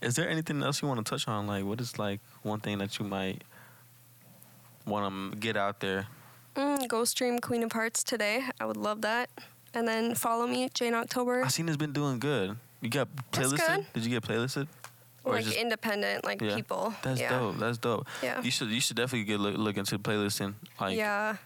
Is 0.03 0.15
there 0.15 0.29
anything 0.29 0.61
else 0.61 0.81
you 0.81 0.87
want 0.87 1.05
to 1.05 1.09
touch 1.09 1.27
on? 1.27 1.47
Like, 1.47 1.63
what 1.63 1.79
is 1.79 1.97
like 1.97 2.19
one 2.41 2.59
thing 2.59 2.77
that 2.79 2.99
you 2.99 3.05
might 3.05 3.43
want 4.85 5.31
to 5.33 5.37
get 5.39 5.55
out 5.55 5.79
there? 5.79 6.07
Mm, 6.55 6.87
go 6.87 7.03
stream 7.05 7.39
Queen 7.39 7.63
of 7.63 7.71
Hearts 7.71 8.03
today. 8.03 8.43
I 8.59 8.65
would 8.65 8.77
love 8.77 9.01
that. 9.01 9.29
And 9.73 9.87
then 9.87 10.13
follow 10.13 10.45
me, 10.45 10.69
Jane 10.73 10.93
October. 10.93 11.43
I 11.43 11.47
seen 11.47 11.67
it's 11.67 11.77
been 11.77 11.93
doing 11.93 12.19
good. 12.19 12.57
You 12.81 12.89
got 12.89 13.07
playlisted? 13.31 13.85
Did 13.93 14.03
you 14.03 14.09
get 14.09 14.23
playlisted? 14.23 14.67
Or 15.23 15.35
like 15.35 15.45
just- 15.45 15.57
independent, 15.57 16.25
like 16.25 16.41
Yeah. 16.41 16.55
people. 16.55 16.93
That's 17.01 17.21
yeah. 17.21 17.29
dope. 17.29 17.57
That's 17.57 17.77
dope. 17.77 18.07
Yeah. 18.21 18.41
You 18.41 18.51
should 18.51 18.67
you 18.69 18.81
should 18.81 18.97
definitely 18.97 19.23
get 19.23 19.39
look, 19.39 19.57
look 19.57 19.77
into 19.77 19.97
playlisting. 19.97 20.55
Like 20.81 20.97
yeah. 20.97 21.37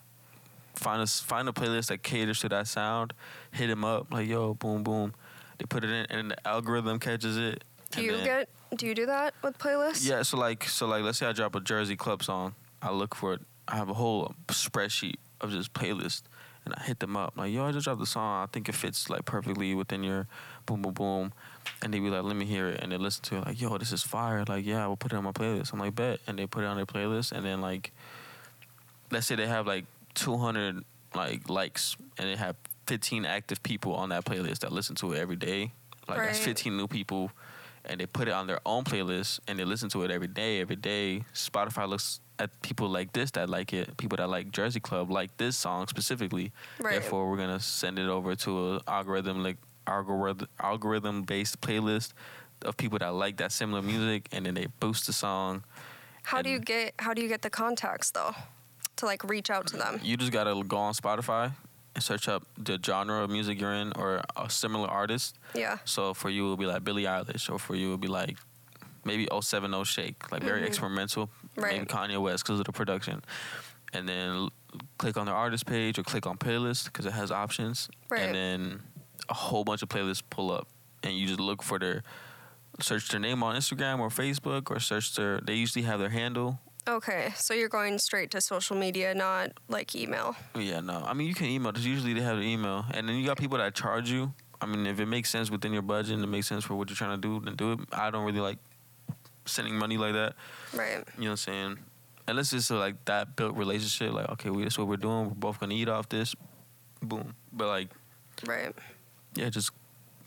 find 0.74 1.02
a 1.02 1.06
find 1.06 1.48
a 1.48 1.52
playlist 1.52 1.88
that 1.90 2.02
caters 2.02 2.40
to 2.40 2.50
that 2.50 2.68
sound. 2.68 3.14
Hit 3.52 3.68
them 3.68 3.86
up 3.86 4.12
like 4.12 4.28
yo, 4.28 4.56
boom 4.56 4.82
boom. 4.84 5.14
They 5.60 5.66
put 5.66 5.84
it 5.84 5.92
in 5.92 6.08
and 6.10 6.32
the 6.32 6.48
algorithm 6.48 7.00
catches 7.00 7.38
it. 7.38 7.64
Do 7.92 8.02
you 8.02 8.12
then- 8.18 8.26
get? 8.26 8.50
Do 8.76 8.86
you 8.86 8.94
do 8.94 9.06
that 9.06 9.34
with 9.44 9.58
playlists? 9.58 10.08
Yeah, 10.08 10.24
so 10.24 10.38
like 10.38 10.64
so 10.66 10.88
like 10.88 11.04
let's 11.04 11.18
say 11.18 11.26
I 11.26 11.32
drop 11.32 11.56
a 11.56 11.62
Jersey 11.62 11.96
Club 11.96 12.22
song, 12.24 12.56
I 12.82 12.92
look 12.92 13.16
for 13.16 13.34
it. 13.34 13.42
I 13.68 13.76
have 13.78 13.90
a 13.90 13.94
whole 13.94 14.34
spreadsheet 14.48 15.16
of 15.40 15.52
just 15.52 15.74
playlists, 15.74 16.24
and 16.66 16.74
I 16.76 16.84
hit 16.84 17.00
them 17.00 17.16
up 17.16 17.34
like, 17.38 17.52
yo, 17.52 17.66
I 17.66 17.72
just 17.72 17.86
dropped 17.86 18.00
the 18.00 18.06
song. 18.06 18.44
I 18.44 18.48
think 18.48 18.68
it 18.68 18.76
fits 18.76 19.10
like 19.10 19.26
perfectly 19.26 19.74
within 19.74 20.04
your 20.04 20.28
boom 20.66 20.82
boom 20.82 20.94
boom, 20.94 21.34
and 21.82 21.94
they 21.94 22.00
be 22.00 22.10
like, 22.10 22.24
let 22.24 22.36
me 22.36 22.46
hear 22.46 22.68
it, 22.68 22.82
and 22.82 22.92
they 22.92 22.98
listen 22.98 23.24
to 23.24 23.38
it 23.38 23.46
like, 23.46 23.62
yo, 23.62 23.78
this 23.78 23.94
is 23.94 24.04
fire. 24.04 24.44
Like, 24.48 24.66
yeah, 24.66 24.84
I 24.84 24.88
will 24.88 24.98
put 24.98 25.14
it 25.14 25.16
on 25.16 25.24
my 25.24 25.32
playlist. 25.32 25.72
I'm 25.72 25.80
like, 25.80 25.96
bet, 25.96 26.20
and 26.28 26.38
they 26.38 26.46
put 26.46 26.64
it 26.64 26.68
on 26.68 26.76
their 26.76 26.86
playlist, 26.86 27.32
and 27.32 27.46
then 27.46 27.62
like, 27.62 27.92
let's 29.12 29.28
say 29.28 29.36
they 29.36 29.48
have 29.48 29.66
like 29.66 29.86
200 30.16 30.84
like 31.16 31.50
likes, 31.50 31.96
and 32.18 32.28
they 32.28 32.36
have 32.36 32.58
15 32.88 33.26
active 33.26 33.64
people 33.64 33.94
on 33.96 34.10
that 34.10 34.26
playlist 34.26 34.60
that 34.60 34.72
listen 34.74 34.96
to 34.96 35.14
it 35.14 35.20
every 35.20 35.38
day. 35.38 35.72
Like 36.08 36.20
that's 36.20 36.40
15 36.40 36.76
new 36.76 36.88
people 36.88 37.32
and 37.88 38.00
they 38.00 38.06
put 38.06 38.28
it 38.28 38.32
on 38.32 38.48
their 38.48 38.60
own 38.66 38.84
playlist 38.84 39.40
and 39.48 39.58
they 39.58 39.66
listen 39.66 39.90
to 39.90 40.04
it 40.04 40.12
every 40.12 40.28
day, 40.28 40.62
every 40.62 40.76
day. 40.76 41.24
Spotify 41.34 41.88
looks 41.88 42.20
at 42.40 42.62
people 42.62 42.88
like 42.90 43.14
this 43.14 43.32
that 43.32 43.50
like 43.50 43.74
it, 43.74 43.98
people 43.98 44.18
that 44.18 44.30
like 44.30 44.52
Jersey 44.52 44.80
Club 44.80 45.10
like 45.10 45.36
this 45.38 45.58
song 45.58 45.88
specifically. 45.88 46.52
Right. 46.80 46.92
Therefore, 46.92 47.30
we're 47.30 47.38
gonna 47.38 47.60
send 47.60 47.98
it 47.98 48.08
over 48.08 48.36
to 48.36 48.76
a 48.76 48.82
algorithm 48.88 49.44
like 49.44 49.58
algorithm 49.88 50.48
algorithm 50.60 51.24
based 51.24 51.62
playlist 51.62 52.14
of 52.64 52.76
people 52.78 53.00
that 53.00 53.14
like 53.14 53.38
that 53.38 53.52
similar 53.52 53.82
music, 53.82 54.28
and 54.32 54.46
then 54.46 54.54
they 54.54 54.68
boost 54.80 55.08
the 55.08 55.14
song. 55.14 55.64
How 56.24 56.42
do 56.42 56.50
you 56.50 56.60
get? 56.60 56.94
How 57.00 57.14
do 57.14 57.22
you 57.22 57.28
get 57.28 57.42
the 57.42 57.50
contacts 57.50 58.12
though? 58.12 58.36
To 58.98 59.06
like 59.06 59.24
reach 59.24 59.50
out 59.50 59.68
to 59.68 59.78
them. 59.78 60.00
You 60.04 60.18
just 60.18 60.32
gotta 60.32 60.62
go 60.64 60.78
on 60.78 60.94
Spotify 60.94 61.54
search 62.02 62.28
up 62.28 62.44
the 62.58 62.80
genre 62.84 63.24
of 63.24 63.30
music 63.30 63.60
you're 63.60 63.74
in 63.74 63.92
or 63.96 64.22
a 64.36 64.50
similar 64.50 64.88
artist. 64.88 65.38
Yeah. 65.56 65.78
So 65.86 66.14
for 66.14 66.30
you, 66.30 66.44
it'll 66.46 66.58
be 66.58 66.66
like 66.66 66.84
Billie 66.84 67.04
Eilish, 67.04 67.50
or 67.52 67.60
for 67.60 67.76
you, 67.76 67.88
it'll 67.88 67.98
be 67.98 68.08
like 68.08 68.38
maybe 69.06 69.28
070 69.32 69.84
Shake, 69.86 70.32
like 70.32 70.44
very 70.44 70.62
Mhm. 70.62 70.68
experimental. 70.68 71.30
Maybe 71.56 71.86
Kanye 71.86 72.22
West 72.22 72.44
because 72.44 72.60
of 72.60 72.66
the 72.66 72.72
production. 72.74 73.24
And 73.94 74.08
then 74.08 74.50
click 74.98 75.16
on 75.18 75.26
the 75.26 75.32
artist 75.32 75.66
page 75.66 75.98
or 75.98 76.04
click 76.04 76.28
on 76.28 76.38
playlist 76.38 76.86
because 76.86 77.06
it 77.06 77.14
has 77.14 77.32
options. 77.32 77.90
Right. 78.10 78.22
And 78.24 78.36
then 78.36 78.84
a 79.30 79.34
whole 79.34 79.64
bunch 79.64 79.82
of 79.82 79.90
playlists 79.90 80.22
pull 80.30 80.52
up, 80.52 80.68
and 81.04 81.14
you 81.18 81.26
just 81.28 81.40
look 81.40 81.64
for 81.64 81.80
their 81.80 82.04
search 82.80 83.08
their 83.10 83.20
name 83.20 83.42
on 83.42 83.56
Instagram 83.56 84.00
or 84.00 84.10
Facebook, 84.10 84.70
or 84.70 84.80
search 84.80 85.16
their. 85.16 85.40
They 85.42 85.56
usually 85.56 85.84
have 85.86 86.00
their 86.00 86.10
handle. 86.10 86.60
Okay, 86.88 87.34
so 87.36 87.54
you're 87.54 87.68
going 87.68 88.00
straight 88.00 88.32
to 88.32 88.40
social 88.40 88.78
media, 88.78 89.14
not 89.14 89.52
like 89.68 89.94
email. 89.96 90.36
Oh, 90.56 90.60
yeah, 90.60 90.80
no. 90.80 91.04
I 91.06 91.14
mean, 91.14 91.28
you 91.28 91.34
can 91.36 91.48
email. 91.48 91.72
Because 91.74 91.86
usually 91.86 92.14
they 92.14 92.22
have 92.22 92.38
the 92.38 92.44
email, 92.44 92.86
and 92.94 93.08
then 93.10 93.18
you 93.18 93.26
got 93.26 93.38
people 93.38 93.58
that 93.58 93.76
charge 93.76 94.10
you. 94.10 94.34
I 94.62 94.66
mean, 94.66 94.88
if 94.88 95.00
it 95.00 95.06
makes 95.06 95.30
sense 95.30 95.52
within 95.52 95.74
your 95.74 95.82
budget 95.82 96.14
and 96.16 96.24
it 96.24 96.28
makes 96.28 96.48
sense 96.48 96.64
for 96.64 96.76
what 96.76 96.90
you're 96.90 96.96
trying 96.96 97.20
to 97.20 97.28
do, 97.28 97.44
then 97.44 97.56
do 97.56 97.74
it. 97.74 97.80
I 97.92 98.10
don't 98.10 98.26
really 98.26 98.40
like 98.40 98.58
sending 99.46 99.76
money 99.76 99.98
like 99.98 100.14
that. 100.14 100.34
Right. 100.74 101.04
You 101.18 101.26
know 101.26 101.32
what 101.32 101.32
I'm 101.32 101.38
saying? 101.38 101.80
Unless 102.28 102.54
it's 102.54 102.70
a, 102.72 102.76
like 102.76 103.04
that 103.06 103.36
built 103.36 103.56
relationship, 103.56 104.14
like 104.14 104.30
okay, 104.32 104.50
we 104.50 104.64
this 104.64 104.78
what 104.78 104.88
we're 104.88 104.98
doing. 104.98 105.26
We're 105.30 105.36
both 105.36 105.60
gonna 105.60 105.76
eat 105.76 105.88
off 105.90 106.10
this. 106.10 106.36
Boom. 107.02 107.36
But 107.54 107.68
like, 107.68 107.90
Right. 108.46 108.74
yeah, 109.36 109.50
just 109.50 109.72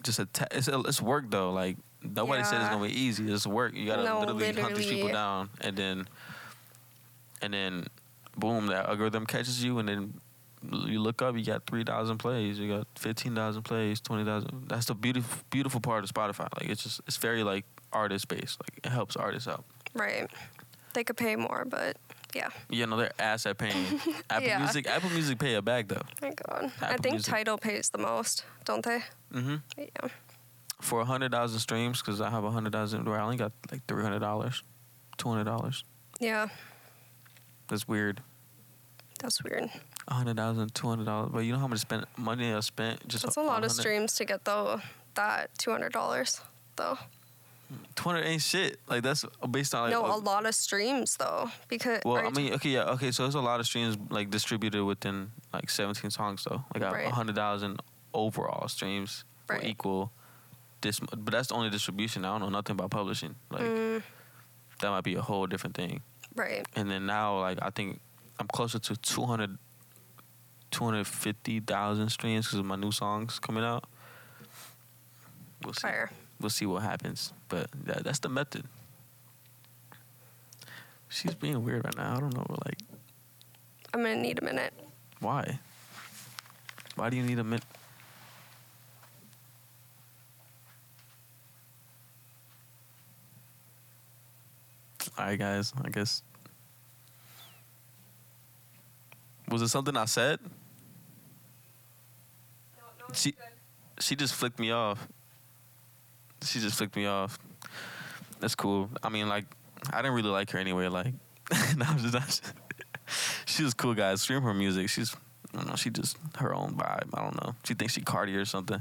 just 0.03 0.19
a 0.19 0.27
ta- 0.27 0.47
it's 0.53 0.69
a, 0.69 0.79
it's 0.81 1.03
work 1.03 1.25
though. 1.31 1.51
Like 1.53 1.77
nobody 2.03 2.45
said 2.45 2.61
it's 2.61 2.71
gonna 2.71 2.87
be 2.87 2.99
easy. 2.99 3.31
It's 3.31 3.47
work. 3.47 3.75
You 3.75 3.87
gotta 3.87 4.05
No, 4.05 4.21
literally, 4.21 4.53
hunt 4.53 4.77
these 4.77 4.87
people 4.87 5.09
down, 5.09 5.51
and 5.61 5.77
then 5.77 6.09
and 7.43 7.53
then 7.55 7.87
boom, 8.37 8.67
that 8.69 8.89
algorithm 8.89 9.27
catches 9.27 9.63
you, 9.63 9.79
and 9.79 9.89
then 9.89 10.15
you 10.87 11.01
look 11.01 11.23
up, 11.23 11.37
you 11.37 11.45
got 11.45 11.67
three 11.67 11.85
thousand 11.85 12.19
plays, 12.19 12.59
you 12.59 12.69
got 12.69 12.87
fifteen 12.99 13.35
thousand 13.35 13.63
plays, 13.63 14.01
twenty 14.01 14.25
thousand. 14.25 14.69
That's 14.69 14.87
the 14.87 14.95
beautiful 14.95 15.43
beautiful 15.51 15.81
part 15.81 16.05
of 16.05 16.11
Spotify. 16.11 16.49
Like 16.61 16.71
it's 16.71 16.83
just 16.83 17.01
it's 17.07 17.17
very 17.17 17.43
like 17.43 17.65
artist 17.93 18.29
based. 18.29 18.61
Like 18.61 18.85
it 18.85 18.91
helps 18.91 19.17
artists 19.17 19.49
out. 19.49 19.65
Right. 19.95 20.31
They 20.93 21.05
could 21.05 21.17
pay 21.17 21.37
more, 21.37 21.65
but 21.69 21.97
yeah. 22.35 22.49
Yeah, 22.69 22.85
no, 22.87 22.97
they're 22.97 23.13
ass 23.19 23.47
at 23.47 23.59
paying. 23.59 24.01
Apple 24.31 24.47
Yeah. 24.47 24.59
Music, 24.59 24.87
Apple 24.87 25.11
Music 25.11 25.39
pay 25.39 25.55
it 25.55 25.65
back 25.65 25.89
though. 25.89 26.03
My 26.21 26.31
God. 26.31 26.73
I 26.81 26.87
Apple 26.87 27.03
think 27.03 27.13
Music. 27.15 27.33
Tidal 27.33 27.59
pays 27.59 27.89
the 27.91 27.99
most, 27.99 28.45
don't 28.65 28.85
they? 28.85 28.99
Mm-hmm. 29.33 29.57
Yeah. 29.79 30.09
For 30.81 31.01
a 31.01 31.05
hundred 31.05 31.33
thousand 31.33 31.59
streams, 31.61 32.01
because 32.01 32.21
I 32.21 32.31
have 32.31 32.45
a 32.45 32.51
hundred 32.51 32.73
thousand, 32.73 33.07
where 33.09 33.19
I 33.19 33.23
only 33.25 33.37
got 33.37 33.53
like 33.71 33.85
three 33.87 34.03
hundred 34.03 34.21
dollars, 34.21 34.63
two 35.17 35.29
hundred 35.29 35.45
dollars. 35.45 35.85
Yeah. 36.21 36.49
That's 37.71 37.87
weird. 37.89 38.21
That's 39.21 39.43
weird. 39.45 39.71
A 40.09 40.15
hundred 40.15 40.37
thousand, 40.37 40.75
two 40.75 40.89
hundred 40.89 41.05
dollars. 41.05 41.31
But 41.33 41.41
you 41.41 41.53
know 41.53 41.59
how 41.59 41.69
much 41.69 41.79
spent 41.79 42.05
money 42.19 42.53
I 42.53 42.61
spent 42.61 43.07
just. 43.09 43.23
That's 43.25 43.37
a 43.37 43.43
lot 43.43 43.65
of 43.65 43.71
streams 43.73 44.15
to 44.17 44.25
get 44.25 44.45
though 44.45 44.81
that 45.15 45.57
two 45.59 45.71
hundred 45.71 45.93
dollars 45.93 46.41
though. 46.77 46.99
Two 47.95 48.03
hundred 48.03 48.25
ain't 48.25 48.43
shit. 48.43 48.81
Like 48.89 49.03
that's 49.05 49.25
based 49.51 49.75
on 49.75 49.83
like. 49.83 49.93
no, 49.93 50.05
a 50.05 50.19
lot 50.19 50.47
of 50.47 50.55
streams 50.55 51.17
though 51.17 51.51
because 51.69 52.01
Well, 52.05 52.27
I 52.27 52.31
mean, 52.31 52.53
okay, 52.55 52.71
yeah, 52.71 52.91
okay. 52.91 53.13
So 53.13 53.23
there's 53.23 53.37
a 53.37 53.41
lot 53.41 53.61
of 53.61 53.67
streams 53.67 53.97
like 54.11 54.31
distributed 54.31 54.85
within 54.85 55.31
like 55.53 55.71
17 55.71 56.11
songs 56.11 56.45
though. 56.45 56.65
Like 56.75 56.83
I 56.83 56.91
Right. 56.91 57.07
hundred 57.07 57.37
thousand 57.37 57.81
overall 58.13 58.67
streams 58.69 59.25
Right. 59.49 59.65
equal 59.65 60.11
this, 60.81 60.99
but 60.99 61.27
that's 61.31 61.49
the 61.49 61.55
only 61.55 61.71
distribution. 61.71 62.25
I 62.25 62.29
don't 62.33 62.41
know 62.41 62.49
nothing 62.49 62.73
about 62.75 62.91
publishing. 62.91 63.37
Like 63.51 63.63
Mm, 63.63 64.03
that 64.81 64.89
might 64.91 65.05
be 65.05 65.15
a 65.15 65.23
whole 65.23 65.47
different 65.47 65.77
thing. 65.77 66.03
Right. 66.35 66.67
And 66.77 66.91
then 66.91 67.07
now, 67.07 67.41
like 67.41 67.59
I 67.63 67.71
think 67.71 68.01
I'm 68.39 68.49
closer 68.49 68.79
to 68.79 68.97
200, 68.97 69.59
250,000 70.71 72.09
streams 72.09 72.47
because 72.47 72.59
of 72.59 72.65
my 72.65 72.77
new 72.77 72.93
songs 72.93 73.39
coming 73.39 73.65
out. 73.65 73.85
We'll 75.65 75.75
see. 75.75 75.83
Fire. 75.83 76.11
We'll 76.41 76.51
see 76.51 76.67
what 76.67 76.83
happens. 76.83 77.33
But 77.49 77.69
that, 77.85 78.05
that's 78.05 78.21
the 78.21 78.29
method. 78.29 78.65
She's 81.09 81.35
being 81.35 81.63
weird 81.65 81.85
right 81.85 81.97
now. 81.97 82.17
I 82.17 82.21
don't 82.21 82.35
know. 82.35 82.47
Like, 82.65 82.79
I'm 83.93 84.03
gonna 84.03 84.17
need 84.17 84.39
a 84.39 84.45
minute. 84.45 84.73
why? 85.19 85.59
Why 86.95 87.11
do 87.11 87.17
you 87.17 87.23
need 87.23 87.39
a 87.39 87.45
minute? 87.45 87.65
All 95.19 95.27
right, 95.27 95.39
guys. 95.39 95.73
I 95.85 95.89
guess. 95.91 96.23
Was 99.49 99.63
it 99.63 99.69
something 99.69 99.97
I 99.97 100.05
said? 100.05 100.39
She, 103.13 103.35
she 103.99 104.15
just 104.15 104.35
flicked 104.35 104.61
me 104.61 104.71
off. 104.71 105.09
She 106.45 106.61
just 106.61 106.77
flicked 106.77 106.95
me 106.95 107.07
off. 107.07 107.39
That's 108.39 108.55
cool. 108.55 108.89
I 109.03 109.09
mean, 109.09 109.29
like, 109.29 109.45
I 109.93 110.03
didn't 110.03 110.15
really 110.15 110.31
like 110.31 110.51
her 110.51 110.59
anyway. 110.59 110.87
Like, 110.87 111.15
no, 111.77 111.87
I'm 111.87 111.99
just. 111.99 112.43
She 113.45 113.65
was 113.65 113.75
cool, 113.75 113.95
guys. 113.95 114.23
Stream 114.23 114.43
her 114.43 114.55
music. 114.55 114.89
She's, 114.89 115.17
I 115.53 115.57
don't 115.57 115.69
know. 115.69 115.75
She 115.75 115.91
just 115.91 116.17
her 116.37 116.55
own 116.55 116.77
vibe. 116.77 117.09
I 117.13 117.23
don't 117.23 117.43
know. 117.43 117.57
She 117.65 117.75
thinks 117.75 117.95
she 117.95 118.03
Cardi 118.03 118.37
or 118.37 118.45
something. 118.45 118.81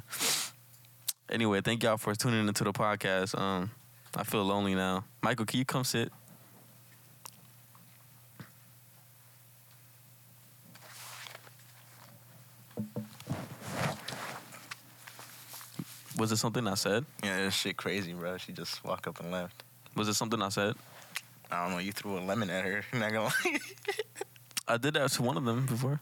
Anyway, 1.31 1.61
thank 1.61 1.81
y'all 1.81 1.97
for 1.97 2.13
tuning 2.13 2.47
into 2.47 2.63
the 2.63 2.71
podcast. 2.71 3.35
Um, 3.35 3.71
I 4.15 4.23
feel 4.23 4.43
lonely 4.43 4.75
now. 4.75 5.03
Michael, 5.23 5.45
can 5.45 5.57
you 5.57 5.65
come 5.65 5.83
sit? 5.83 6.11
Was 16.19 16.33
it 16.33 16.37
something 16.37 16.67
I 16.67 16.73
said? 16.73 17.05
Yeah, 17.23 17.37
this 17.37 17.55
shit 17.55 17.77
crazy, 17.77 18.13
bro. 18.13 18.37
She 18.37 18.51
just 18.51 18.83
walked 18.83 19.07
up 19.07 19.21
and 19.21 19.31
left. 19.31 19.63
Was 19.95 20.09
it 20.09 20.15
something 20.15 20.41
I 20.41 20.49
said? 20.49 20.75
I 21.49 21.63
don't 21.63 21.71
know. 21.71 21.79
You 21.79 21.93
threw 21.93 22.19
a 22.19 22.19
lemon 22.19 22.49
at 22.49 22.65
her. 22.65 22.83
Not 22.93 23.13
gonna 23.13 23.23
lie. 23.23 23.57
I 24.67 24.77
did 24.77 24.95
that 24.95 25.09
to 25.11 25.23
one 25.23 25.37
of 25.37 25.45
them 25.45 25.65
before. 25.65 26.01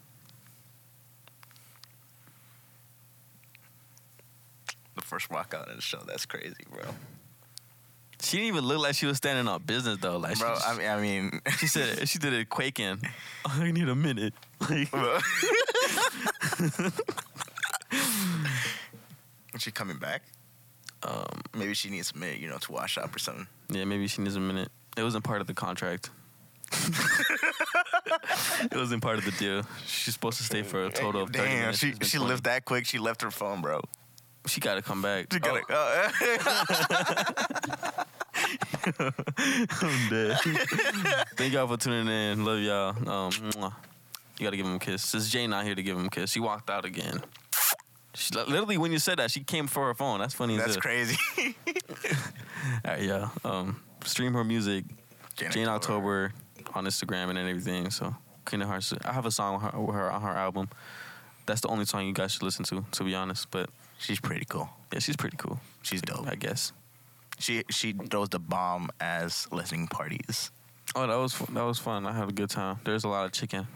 the 4.95 5.01
first 5.01 5.29
walkout 5.29 5.69
in 5.69 5.75
the 5.75 5.81
show. 5.81 5.99
That's 6.05 6.25
crazy, 6.25 6.55
bro. 6.69 6.83
She 8.21 8.37
didn't 8.37 8.47
even 8.47 8.65
look 8.65 8.79
like 8.79 8.95
she 8.95 9.05
was 9.05 9.17
standing 9.17 9.47
on 9.47 9.61
business 9.61 9.99
though. 10.01 10.17
Like 10.17 10.39
Bro, 10.39 10.55
she, 10.55 10.65
I 10.65 10.75
mean, 10.75 10.87
I 10.87 10.99
mean, 10.99 11.41
she 11.59 11.67
said 11.67 12.09
she 12.09 12.17
did 12.17 12.33
it 12.33 12.49
quaking. 12.49 12.99
I 13.45 13.71
need 13.71 13.87
a 13.87 13.95
minute. 13.95 14.33
Like, 14.59 14.91
she 19.67 19.71
coming 19.71 19.97
back? 19.97 20.23
um, 21.03 21.41
Maybe 21.53 21.73
she 21.73 21.89
needs 21.89 22.11
a 22.15 22.17
minute, 22.17 22.39
you 22.39 22.47
know, 22.49 22.57
to 22.57 22.71
wash 22.71 22.97
up 22.97 23.13
or 23.15 23.19
something. 23.19 23.45
yeah, 23.69 23.83
maybe 23.83 24.07
she 24.07 24.21
needs 24.21 24.35
a 24.37 24.39
minute. 24.39 24.69
It 24.95 25.03
wasn't 25.03 25.25
part 25.25 25.41
of 25.41 25.47
the 25.47 25.53
contract. 25.53 26.09
it 26.71 28.73
wasn't 28.75 29.03
part 29.03 29.17
of 29.17 29.25
the 29.25 29.31
deal. 29.31 29.63
She's 29.85 30.13
supposed 30.13 30.37
to 30.37 30.43
stay 30.45 30.63
for 30.63 30.85
a 30.85 30.89
total 30.89 31.23
of 31.23 31.29
30 31.31 31.45
Damn, 31.49 31.59
minutes. 31.59 31.79
she 31.79 31.91
she 32.01 32.17
20. 32.17 32.31
left 32.31 32.43
that 32.45 32.63
quick. 32.65 32.85
She 32.85 32.97
left 32.97 33.21
her 33.21 33.31
phone, 33.31 33.61
bro. 33.61 33.81
She 34.47 34.61
got 34.61 34.75
to 34.75 34.81
come 34.81 35.01
back. 35.01 35.27
She 35.31 35.39
gotta, 35.39 35.61
oh. 35.69 36.09
I'm 39.81 40.09
dead. 40.09 40.37
Thank 41.35 41.53
y'all 41.53 41.67
for 41.67 41.77
tuning 41.77 42.07
in. 42.07 42.45
Love 42.45 42.59
y'all. 42.59 43.09
Um, 43.09 43.31
you 44.39 44.43
gotta 44.45 44.55
give 44.57 44.65
him 44.65 44.75
a 44.75 44.79
kiss. 44.79 45.03
Since 45.03 45.29
Jay 45.29 45.47
not 45.47 45.65
here 45.65 45.75
to 45.75 45.83
give 45.83 45.97
him 45.97 46.05
a 46.05 46.09
kiss, 46.09 46.31
she 46.31 46.39
walked 46.39 46.69
out 46.69 46.85
again. 46.85 47.21
She, 48.17 48.33
literally, 48.33 48.77
when 48.77 48.91
you 48.91 48.97
said 48.97 49.19
that, 49.19 49.29
she 49.29 49.43
came 49.43 49.67
for 49.67 49.85
her 49.85 49.93
phone. 49.93 50.19
That's 50.19 50.33
funny. 50.33 50.57
That's 50.57 50.75
crazy. 50.77 51.17
All 51.37 51.53
right, 52.83 53.01
yeah. 53.01 53.29
Um, 53.45 53.79
stream 54.03 54.33
her 54.33 54.43
music, 54.43 54.85
Jane, 55.35 55.67
October, 55.67 56.33
on 56.73 56.85
Instagram 56.85 57.29
and 57.29 57.37
everything. 57.37 57.91
So, 57.91 58.15
of 58.51 58.61
Hearts. 58.61 58.93
I 59.05 59.13
have 59.13 59.27
a 59.27 59.31
song 59.31 59.61
with 59.61 59.71
her, 59.71 59.79
with 59.79 59.95
her 59.95 60.11
on 60.11 60.21
her 60.23 60.31
album. 60.31 60.69
That's 61.45 61.61
the 61.61 61.67
only 61.67 61.85
song 61.85 62.07
you 62.07 62.13
guys 62.13 62.33
should 62.33 62.43
listen 62.43 62.65
to, 62.65 62.83
to 62.91 63.03
be 63.03 63.13
honest. 63.13 63.51
But 63.51 63.69
She's 63.99 64.19
pretty 64.19 64.45
cool. 64.45 64.69
yeah, 64.91 64.99
she's 64.99 65.15
pretty 65.15 65.37
cool. 65.37 65.59
She's 65.83 66.01
dope. 66.01 66.27
I 66.27 66.35
guess. 66.35 66.71
She 67.39 67.63
she 67.69 67.93
throws 67.93 68.29
the 68.29 68.39
bomb 68.39 68.89
as 68.99 69.47
listening 69.51 69.87
parties. 69.87 70.49
Oh, 70.95 71.05
that 71.05 71.15
was 71.15 71.37
that 71.37 71.63
was 71.63 71.77
fun. 71.77 72.05
I 72.07 72.13
had 72.13 72.29
a 72.29 72.31
good 72.31 72.49
time. 72.49 72.79
There's 72.83 73.03
a 73.03 73.09
lot 73.09 73.25
of 73.25 73.31
chicken. 73.31 73.67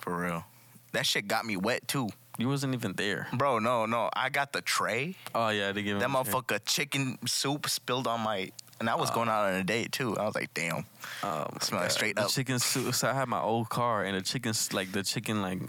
For 0.00 0.16
real. 0.16 0.44
That 0.92 1.06
shit 1.06 1.26
got 1.28 1.44
me 1.44 1.56
wet 1.56 1.88
too. 1.88 2.08
You 2.38 2.48
wasn't 2.48 2.74
even 2.74 2.92
there. 2.94 3.28
Bro, 3.32 3.60
no, 3.60 3.86
no. 3.86 4.10
I 4.14 4.28
got 4.28 4.52
the 4.52 4.60
tray. 4.60 5.16
Oh 5.34 5.48
yeah, 5.48 5.72
they 5.72 5.82
gave 5.82 6.00
That 6.00 6.10
motherfucker 6.10 6.60
chicken 6.66 7.18
soup 7.26 7.68
spilled 7.68 8.06
on 8.06 8.20
my 8.20 8.50
and 8.78 8.90
I 8.90 8.94
was 8.94 9.10
going 9.10 9.28
out 9.28 9.46
on 9.46 9.54
a 9.54 9.64
date 9.64 9.92
too. 9.92 10.16
I 10.18 10.24
was 10.26 10.34
like, 10.34 10.52
damn. 10.52 10.84
Oh, 11.22 11.46
Smell 11.60 11.80
like 11.80 11.90
straight 11.90 12.16
the 12.16 12.24
up. 12.24 12.28
chicken 12.30 12.58
soup. 12.58 12.94
So 12.94 13.08
I 13.08 13.14
had 13.14 13.26
my 13.28 13.40
old 13.40 13.68
car, 13.70 14.04
and 14.04 14.14
the 14.16 14.20
chicken, 14.20 14.52
like 14.72 14.92
the 14.92 15.02
chicken, 15.02 15.40
like 15.40 15.60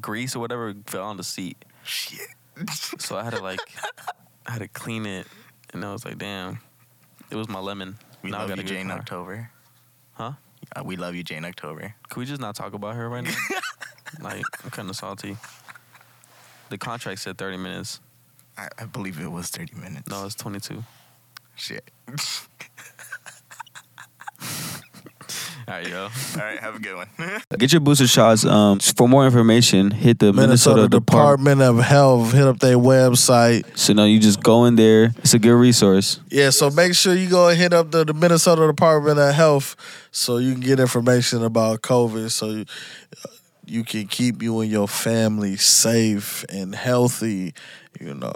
grease 0.00 0.34
or 0.34 0.40
whatever, 0.40 0.74
fell 0.86 1.04
on 1.04 1.18
the 1.18 1.24
seat. 1.24 1.62
Shit. 1.84 2.20
So 2.98 3.16
I 3.18 3.24
had 3.24 3.34
to 3.34 3.42
like, 3.42 3.60
I 4.46 4.52
had 4.52 4.58
to 4.60 4.68
clean 4.68 5.04
it, 5.04 5.26
and 5.74 5.84
I 5.84 5.92
was 5.92 6.04
like, 6.06 6.16
damn, 6.18 6.60
it 7.30 7.36
was 7.36 7.48
my 7.50 7.60
lemon. 7.60 7.98
We 8.22 8.30
Now 8.30 8.38
I 8.38 8.40
love 8.40 8.48
got 8.50 8.58
you, 8.58 8.64
a 8.64 8.66
Jane 8.66 8.88
car. 8.88 8.98
October. 8.98 9.50
Huh? 10.12 10.32
Uh, 10.74 10.82
we 10.84 10.96
love 10.96 11.14
you, 11.14 11.22
Jane 11.22 11.44
October. 11.44 11.94
Can 12.08 12.20
we 12.20 12.24
just 12.24 12.40
not 12.40 12.54
talk 12.54 12.72
about 12.72 12.94
her 12.94 13.10
right 13.10 13.24
now? 13.24 13.34
like, 14.20 14.44
I'm 14.64 14.70
kind 14.70 14.88
of 14.88 14.96
salty. 14.96 15.36
The 16.72 16.78
contract 16.78 17.20
said 17.20 17.36
30 17.36 17.58
minutes. 17.58 18.00
I, 18.56 18.68
I 18.78 18.86
believe 18.86 19.20
it 19.20 19.30
was 19.30 19.50
30 19.50 19.74
minutes. 19.78 20.08
No, 20.08 20.24
it's 20.24 20.34
22. 20.36 20.82
Shit. 21.54 21.90
All 22.08 22.14
right, 25.68 25.86
yo. 25.86 26.04
All 26.04 26.10
right, 26.38 26.58
have 26.58 26.76
a 26.76 26.78
good 26.78 26.96
one. 26.96 27.08
Get 27.58 27.72
your 27.72 27.82
booster 27.82 28.06
shots. 28.06 28.46
Um, 28.46 28.78
for 28.78 29.06
more 29.06 29.26
information, 29.26 29.90
hit 29.90 30.18
the 30.18 30.32
Minnesota 30.32 30.88
Department 30.88 31.60
of 31.60 31.76
Health. 31.76 32.32
Hit 32.32 32.44
up 32.44 32.60
their 32.60 32.78
website. 32.78 33.66
So 33.76 33.92
now 33.92 34.04
you 34.04 34.18
just 34.18 34.42
go 34.42 34.64
in 34.64 34.76
there. 34.76 35.12
It's 35.18 35.34
a 35.34 35.38
good 35.38 35.52
resource. 35.52 36.20
Yeah, 36.30 36.48
so 36.48 36.70
make 36.70 36.94
sure 36.94 37.14
you 37.14 37.28
go 37.28 37.48
and 37.48 37.58
hit 37.58 37.74
up 37.74 37.90
the, 37.90 38.06
the 38.06 38.14
Minnesota 38.14 38.66
Department 38.66 39.18
of 39.18 39.34
Health 39.34 39.76
so 40.10 40.38
you 40.38 40.52
can 40.52 40.62
get 40.62 40.80
information 40.80 41.44
about 41.44 41.82
COVID 41.82 42.30
so 42.30 42.46
you, 42.46 42.64
you 43.64 43.84
can 43.84 44.06
keep 44.06 44.42
you 44.42 44.60
and 44.60 44.70
your 44.70 44.88
family 44.88 45.56
safe 45.56 46.44
and 46.48 46.74
healthy, 46.74 47.54
you 48.00 48.14
know, 48.14 48.32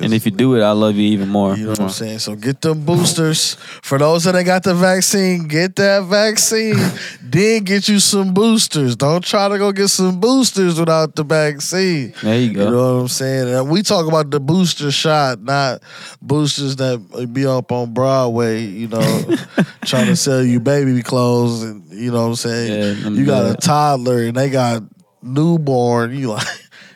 And 0.00 0.14
if 0.14 0.24
you 0.24 0.32
do 0.32 0.56
it, 0.56 0.62
I 0.62 0.72
love 0.72 0.96
you 0.96 1.02
even 1.12 1.28
more. 1.28 1.54
you 1.56 1.64
know 1.64 1.70
what 1.70 1.80
I'm 1.80 1.88
saying? 1.90 2.20
So 2.20 2.34
get 2.34 2.60
them 2.60 2.84
boosters. 2.84 3.54
For 3.82 3.98
those 3.98 4.24
that 4.24 4.34
ain't 4.34 4.46
got 4.46 4.62
the 4.62 4.74
vaccine, 4.74 5.48
get 5.48 5.76
that 5.76 6.04
vaccine. 6.04 6.76
then 7.22 7.64
get 7.64 7.88
you 7.88 7.98
some 7.98 8.32
boosters. 8.32 8.96
Don't 8.96 9.22
try 9.24 9.48
to 9.48 9.58
go 9.58 9.72
get 9.72 9.88
some 9.88 10.20
boosters 10.20 10.78
without 10.78 11.14
the 11.16 11.24
vaccine. 11.24 12.14
There 12.22 12.38
you 12.38 12.54
go. 12.54 12.64
You 12.64 12.70
know 12.70 12.94
what 12.94 13.00
I'm 13.02 13.08
saying? 13.08 13.54
And 13.54 13.70
we 13.70 13.82
talk 13.82 14.06
about 14.06 14.30
the 14.30 14.40
booster 14.40 14.90
shot, 14.90 15.42
not 15.42 15.82
boosters 16.22 16.76
that 16.76 17.28
be 17.32 17.44
up 17.44 17.70
on 17.72 17.92
Broadway, 17.92 18.62
you 18.62 18.88
know, 18.88 19.00
trying 19.84 20.06
to 20.06 20.16
sell 20.16 20.42
you 20.42 20.60
baby 20.60 21.02
clothes 21.02 21.62
and 21.62 21.82
you 21.92 22.10
know 22.10 22.22
what 22.22 22.28
I'm 22.28 22.34
saying? 22.36 23.02
Yeah, 23.02 23.08
you 23.10 23.26
got 23.26 23.50
a 23.50 23.56
toddler 23.56 24.22
and 24.22 24.36
they 24.36 24.48
got 24.48 24.82
newborn, 25.22 26.16
you 26.16 26.28
like 26.30 26.46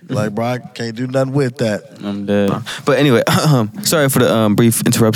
like 0.08 0.34
bro, 0.34 0.44
I 0.44 0.58
can't 0.58 0.94
do 0.96 1.06
nothing 1.06 1.34
with 1.34 1.58
that. 1.58 1.82
I'm 2.02 2.26
dead. 2.26 2.50
But 2.84 2.98
anyway, 2.98 3.22
sorry 3.82 4.08
for 4.08 4.20
the 4.20 4.32
um, 4.32 4.54
brief 4.54 4.80
interruption. 4.86 5.14